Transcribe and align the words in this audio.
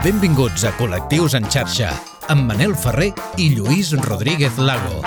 Benvinguts 0.00 0.62
a 0.64 0.70
Col·lectius 0.78 1.34
en 1.36 1.44
xarxa, 1.52 1.90
amb 2.32 2.46
Manel 2.48 2.72
Ferrer 2.80 3.10
i 3.36 3.50
Lluís 3.52 3.90
Rodríguez 4.00 4.56
Lago. 4.56 5.02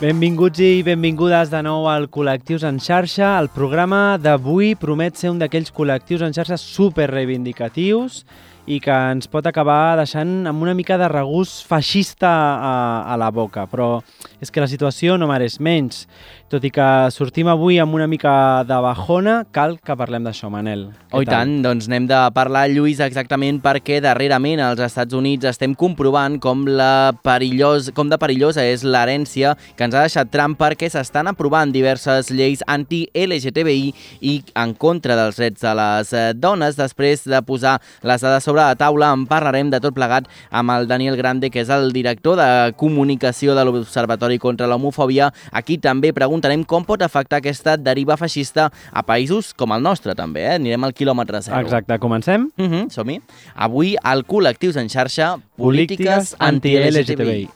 Benvinguts 0.00 0.58
i 0.60 0.82
benvingudes 0.84 1.52
de 1.52 1.60
nou 1.62 1.86
al 1.86 2.08
Col·lectius 2.10 2.66
en 2.66 2.80
xarxa. 2.82 3.36
El 3.38 3.46
programa 3.54 4.18
d'avui 4.18 4.74
promet 4.80 5.14
ser 5.16 5.30
un 5.30 5.38
d'aquells 5.38 5.70
col·lectius 5.76 6.26
en 6.26 6.34
xarxa 6.34 6.58
super 6.58 7.06
reivindicatius 7.12 8.24
i 8.66 8.80
que 8.82 8.94
ens 9.14 9.30
pot 9.30 9.46
acabar 9.46 9.94
deixant 10.00 10.48
amb 10.50 10.66
una 10.66 10.74
mica 10.74 10.98
de 10.98 11.06
regús 11.06 11.60
feixista 11.64 12.32
a, 12.58 12.74
a 13.06 13.16
la 13.20 13.30
boca, 13.30 13.68
però 13.70 14.00
és 14.42 14.50
que 14.50 14.60
la 14.60 14.68
situació 14.68 15.14
no 15.16 15.30
mereix 15.30 15.60
menys. 15.62 16.08
Tot 16.46 16.62
i 16.62 16.68
que 16.70 16.86
sortim 17.10 17.48
avui 17.50 17.80
amb 17.82 17.96
una 17.96 18.06
mica 18.06 18.62
de 18.62 18.76
bajona, 18.78 19.40
cal 19.50 19.72
que 19.82 19.94
parlem 19.98 20.22
d'això, 20.22 20.46
Manel. 20.46 20.84
Oh, 21.10 21.18
i 21.18 21.26
tant, 21.26 21.56
doncs 21.64 21.88
anem 21.88 22.04
de 22.06 22.20
parlar, 22.36 22.68
Lluís, 22.70 23.00
exactament 23.02 23.58
perquè 23.64 23.96
darrerament 24.04 24.62
als 24.62 24.78
Estats 24.84 25.16
Units 25.18 25.48
estem 25.50 25.74
comprovant 25.74 26.36
com, 26.38 26.62
la 26.70 27.10
perillós, 27.26 27.88
com 27.96 28.12
de 28.12 28.18
perillosa 28.22 28.62
és 28.62 28.84
l'herència 28.86 29.56
que 29.74 29.88
ens 29.88 29.96
ha 29.96 30.04
deixat 30.04 30.30
Trump 30.30 30.54
perquè 30.60 30.86
s'estan 30.92 31.26
aprovant 31.32 31.72
diverses 31.74 32.30
lleis 32.30 32.62
anti-LGTBI 32.70 33.90
i 34.30 34.36
en 34.62 34.76
contra 34.78 35.18
dels 35.18 35.42
drets 35.42 35.66
de 35.66 35.74
les 35.80 36.14
eh, 36.14 36.24
dones. 36.38 36.78
Després 36.78 37.26
de 37.26 37.42
posar 37.42 37.74
les 38.06 38.22
dades 38.22 38.46
sobre 38.46 38.62
la 38.62 38.78
taula, 38.78 39.10
en 39.10 39.26
parlarem 39.26 39.74
de 39.74 39.82
tot 39.82 39.98
plegat 39.98 40.30
amb 40.54 40.76
el 40.76 40.86
Daniel 40.86 41.18
Grande, 41.18 41.50
que 41.50 41.64
és 41.66 41.74
el 41.74 41.90
director 41.90 42.38
de 42.38 42.70
comunicació 42.78 43.58
de 43.58 43.66
l'Observatori 43.66 44.38
contra 44.38 44.70
l'Homofòbia. 44.70 45.32
Aquí 45.50 45.80
també 45.82 46.14
preguntarem 46.36 46.62
com 46.64 46.84
pot 46.84 47.00
afectar 47.02 47.40
aquesta 47.40 47.76
deriva 47.80 48.16
feixista 48.20 48.68
a 48.92 49.02
països 49.02 49.54
com 49.56 49.72
el 49.72 49.82
nostre, 49.82 50.14
també, 50.14 50.44
eh? 50.44 50.54
Anirem 50.60 50.84
al 50.84 50.92
quilòmetre 50.92 51.40
zero. 51.40 51.60
Exacte, 51.64 51.98
comencem? 51.98 52.50
Uh 52.58 52.64
-huh, 52.66 52.90
Som-hi. 52.90 53.20
Avui, 53.54 53.96
al 54.02 54.24
Col·lectius 54.26 54.76
en 54.76 54.88
xarxa, 54.88 55.38
Polítiques 55.56 56.36
anti-LGTBI. 56.38 57.48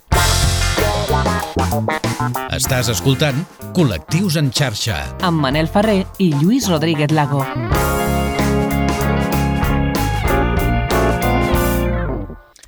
Estàs 2.51 2.89
escoltant 2.89 3.45
Col·lectius 3.75 4.37
en 4.37 4.51
xarxa. 4.51 5.17
amb 5.21 5.41
Manel 5.41 5.69
Ferrer 5.69 6.07
i 6.19 6.33
Lluís 6.33 6.69
Rodríguez 6.69 7.11
Lago. 7.11 7.45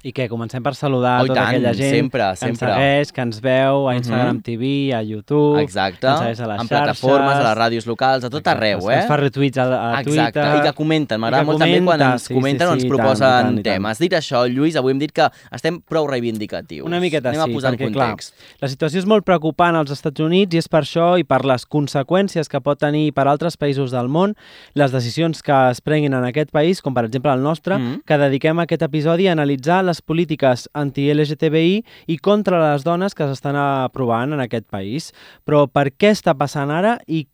I 0.04 0.10
què, 0.12 0.28
comencem 0.28 0.62
per 0.62 0.74
saludar 0.74 1.20
Oh, 1.22 1.26
tota 1.28 1.34
tant, 1.38 1.48
aquella 1.54 1.72
gent 1.78 1.94
sempre, 1.94 2.24
que 2.32 2.36
sempre. 2.36 2.50
ens 2.50 2.58
segueix, 2.74 3.12
que 3.12 3.20
ens 3.22 3.40
veu 3.40 3.88
a 3.88 3.94
Instagram 3.94 4.36
Mhm. 4.36 4.42
TV, 4.42 4.94
a 4.94 5.02
YouTube, 5.02 5.60
Exacte. 5.62 6.00
que 6.00 6.06
ens 6.08 6.18
segueix 6.18 6.40
a 6.40 6.46
les 6.48 6.60
en 6.60 6.66
xarxes. 6.66 7.00
plataformes, 7.00 7.36
a 7.36 7.42
les 7.48 7.58
ràdios 7.58 7.86
locals, 7.86 8.24
a 8.24 8.30
tot 8.30 8.46
arreu, 8.48 8.78
Exacte, 8.78 8.94
eh? 8.94 8.98
Ens 8.98 9.06
fa 9.08 9.16
retuits 9.16 9.58
a, 9.58 9.62
a 9.62 10.00
Exacte, 10.00 10.40
Twitter. 10.40 10.56
i 10.58 10.60
que 10.66 10.72
comenten. 10.72 11.20
M'agrada 11.20 11.42
que 11.44 11.46
molt 11.46 11.58
també 11.60 11.72
quan 11.78 11.84
comenta, 11.86 12.12
ens 12.12 12.22
sí, 12.22 12.34
comenten 12.34 12.66
sí, 12.66 12.70
o 12.70 12.72
ens 12.74 12.82
sí, 12.82 12.88
proposen 12.88 13.28
tant, 13.28 13.46
tant, 13.54 13.62
temes. 13.62 13.98
Dit 13.98 14.12
això, 14.12 14.46
Lluís, 14.50 14.74
avui 14.76 14.90
hem 14.92 14.98
dit 14.98 15.12
que 15.12 15.28
estem 15.52 15.80
prou 15.80 16.06
reivindicatius. 16.08 16.84
Una 16.84 16.98
miqueta 16.98 17.28
Anem 17.28 17.44
sí, 17.44 17.50
a 17.50 17.54
posar 17.54 17.72
perquè 17.74 17.86
en 17.86 17.92
clar, 17.92 18.08
context. 18.10 18.34
la 18.60 18.68
situació 18.68 18.98
és 18.98 19.06
molt 19.06 19.24
preocupant 19.24 19.76
als 19.76 19.90
Estats 19.92 20.18
Units 20.20 20.52
i 20.54 20.58
és 20.58 20.68
per 20.68 20.82
això 20.82 21.16
i 21.18 21.22
per 21.22 21.44
les 21.44 21.64
conseqüències 21.64 22.48
que 22.48 22.60
pot 22.60 22.78
tenir 22.78 23.12
per 23.14 23.28
altres 23.28 23.56
països 23.56 23.90
del 23.92 24.08
món 24.08 24.34
les 24.74 24.90
decisions 24.90 25.42
que 25.42 25.70
es 25.70 25.80
prenguin 25.80 26.12
en 26.14 26.24
aquest 26.24 26.50
país, 26.50 26.80
com 26.82 26.92
per 26.94 27.04
exemple 27.04 27.32
el 27.32 27.40
nostre, 27.42 27.78
Mhm. 27.78 28.02
que 28.04 28.18
dediquem 28.18 28.58
aquest 28.60 28.82
episodi 28.82 29.28
a 29.28 29.32
analitzar 29.32 29.84
les 29.84 29.91
polítiques 30.00 30.68
anti-LGTBI 30.72 31.82
i 32.08 32.16
contra 32.18 32.62
les 32.62 32.86
dones 32.86 33.12
que 33.12 33.26
s'estan 33.28 33.58
aprovant 33.60 34.32
en 34.32 34.40
aquest 34.40 34.70
país. 34.72 35.10
Però 35.44 35.66
per 35.68 35.90
què 35.92 36.14
està 36.14 36.32
passant 36.38 36.72
ara 36.72 36.96
i 37.06 37.26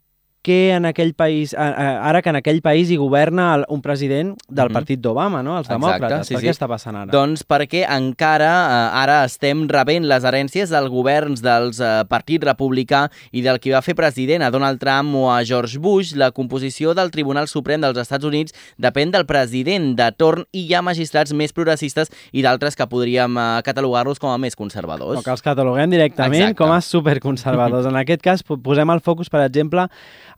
què 0.48 0.58
en 0.78 0.86
aquell 0.88 1.12
país, 1.14 1.52
ara 1.58 2.22
que 2.24 2.30
en 2.32 2.38
aquell 2.40 2.62
país 2.64 2.88
hi 2.90 2.96
governa 2.96 3.50
un 3.68 3.82
president 3.84 4.34
del 4.48 4.68
Mhm. 4.70 4.72
partit 4.78 5.00
d'Obama, 5.04 5.42
no? 5.42 5.58
els 5.58 5.68
Exacte, 5.68 5.84
demòcrates. 5.86 6.26
sí, 6.26 6.34
per 6.34 6.40
sí. 6.40 6.46
què 6.48 6.54
està 6.56 6.68
passant 6.68 6.96
ara? 6.96 7.12
Doncs 7.12 7.44
perquè 7.46 7.84
encara 7.88 8.48
eh, 8.48 9.02
ara 9.02 9.24
estem 9.24 9.66
rebent 9.68 10.06
les 10.08 10.24
herències 10.24 10.70
dels 10.72 10.88
governs 10.88 11.42
dels 11.44 11.80
eh, 11.80 12.04
Partit 12.08 12.42
Republicà 12.44 13.10
i 13.32 13.42
del 13.44 13.60
qui 13.60 13.70
va 13.70 13.82
fer 13.82 13.94
president 13.94 14.42
a 14.42 14.50
Donald 14.50 14.80
Trump 14.80 15.14
o 15.14 15.30
a 15.30 15.42
George 15.44 15.78
Bush. 15.78 16.14
La 16.16 16.30
composició 16.32 16.94
del 16.94 17.10
Tribunal 17.10 17.48
Suprem 17.48 17.80
dels 17.84 17.98
Estats 17.98 18.24
Units 18.24 18.54
depèn 18.78 19.10
del 19.12 19.26
president 19.26 19.94
de 19.98 20.10
torn 20.16 20.44
i 20.52 20.64
hi 20.66 20.74
ha 20.74 20.82
magistrats 20.82 21.32
més 21.34 21.52
progressistes 21.52 22.08
i 22.32 22.42
d'altres 22.42 22.74
que 22.76 22.86
podríem 22.86 23.36
eh, 23.36 23.62
catalogar-los 23.64 24.18
com 24.18 24.30
a 24.30 24.38
més 24.38 24.56
conservadors. 24.56 25.18
O 25.18 25.22
que 25.22 25.30
els 25.30 25.42
cataloguem 25.42 25.90
directament 25.90 26.40
Exacte. 26.48 26.56
com 26.62 26.72
a 26.72 26.80
superconservadors. 26.80 27.86
En 27.88 27.96
aquest 27.96 28.22
cas, 28.22 28.42
po- 28.42 28.56
posem 28.60 28.88
el 28.90 29.00
focus, 29.00 29.28
per 29.30 29.40
exemple, 29.46 29.88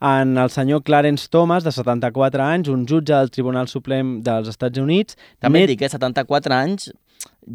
en 0.01 0.37
el 0.37 0.49
senyor 0.49 0.81
Clarence 0.83 1.27
Thomas, 1.29 1.63
de 1.63 1.71
74 1.71 2.43
anys, 2.43 2.67
un 2.69 2.85
jutge 2.89 3.13
del 3.13 3.29
Tribunal 3.31 3.67
Suprem 3.67 4.21
dels 4.25 4.47
Estats 4.49 4.79
Units. 4.81 5.15
També 5.39 5.59
et 5.59 5.63
net- 5.63 5.69
dic 5.75 5.79
que 5.79 5.89
74 5.89 6.53
anys 6.57 6.91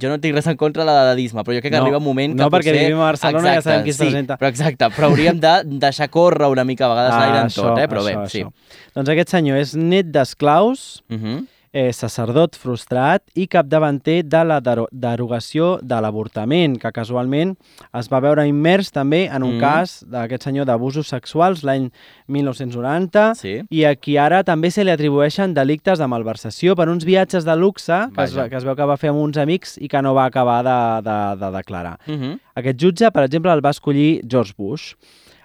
jo 0.00 0.08
no 0.08 0.18
tinc 0.22 0.34
res 0.34 0.46
en 0.46 0.56
contra 0.56 0.84
de 0.84 0.90
l'edadisme, 0.92 1.42
però 1.42 1.54
jo 1.56 1.60
crec 1.60 1.72
que 1.72 1.78
No, 1.78 1.84
arriba 1.84 1.98
un 1.98 2.04
moment 2.04 2.36
que 2.36 2.42
no, 2.42 2.50
perquè 2.50 2.70
potser... 2.70 2.84
vivim 2.86 3.00
a 3.00 3.08
Barcelona 3.10 3.50
i 3.50 3.54
ja 3.56 3.62
sabem 3.62 3.82
qui 3.82 3.90
es 3.90 3.96
sí, 3.96 4.04
presenta. 4.04 4.36
Però 4.38 4.48
exacte, 4.48 4.88
però 4.94 5.08
hauríem 5.10 5.40
de 5.40 5.52
deixar 5.86 6.08
córrer 6.10 6.46
una 6.50 6.64
mica 6.64 6.86
a 6.86 6.88
vegades 6.94 7.14
l'aire 7.18 7.40
en 7.42 7.50
tot, 7.54 7.78
eh? 7.78 7.88
però 7.90 8.04
bé, 8.04 8.14
això, 8.14 8.28
sí. 8.30 8.42
això. 8.44 8.90
Doncs 8.94 9.08
aquest 9.14 9.28
senyor 9.34 9.58
és 9.58 9.74
net 9.74 10.06
d'esclaus, 10.14 11.02
Uh 11.10 11.16
-huh. 11.18 11.44
Eh, 11.72 11.92
sacerdot 11.92 12.56
frustrat 12.56 13.22
i 13.34 13.46
capdavanter 13.46 14.22
de 14.24 14.44
la 14.44 14.60
dero 14.60 14.86
derogació 14.92 15.78
de 15.82 16.00
l'avortament, 16.00 16.78
que 16.80 16.92
casualment 16.92 17.56
es 17.94 18.08
va 18.12 18.20
veure 18.20 18.46
immers 18.48 18.90
també 18.92 19.26
en 19.28 19.42
un 19.42 19.56
Mm. 19.56 19.60
cas 19.60 20.04
d'aquest 20.08 20.42
senyor 20.44 20.66
d'abusos 20.66 21.08
sexuals 21.08 21.62
l'any 21.64 21.90
1990 22.28 23.34
Sí. 23.34 23.62
i 23.70 23.84
a 23.84 23.94
qui 23.96 24.16
ara 24.18 24.42
també 24.44 24.70
se 24.70 24.84
li 24.84 24.90
atribueixen 24.90 25.54
delictes 25.54 25.98
de 25.98 26.06
malversació 26.06 26.76
per 26.76 26.88
uns 26.88 27.04
viatges 27.04 27.44
de 27.44 27.56
luxe 27.56 27.92
que 28.14 28.22
es, 28.24 28.32
que 28.34 28.56
es 28.56 28.64
veu 28.64 28.76
que 28.76 28.86
va 28.86 28.96
fer 28.96 29.10
amb 29.10 29.20
uns 29.20 29.36
amics 29.36 29.76
i 29.78 29.88
que 29.88 30.02
no 30.02 30.14
va 30.14 30.26
acabar 30.26 30.62
de, 30.64 30.78
de, 31.08 31.18
de 31.40 31.50
declarar. 31.56 31.98
Uh 32.06 32.12
-huh. 32.14 32.38
Aquest 32.54 32.80
jutge, 32.80 33.10
per 33.12 33.24
exemple, 33.24 33.52
el 33.52 33.60
va 33.64 33.70
escollir 33.70 34.22
George 34.28 34.52
Bush. 34.56 34.94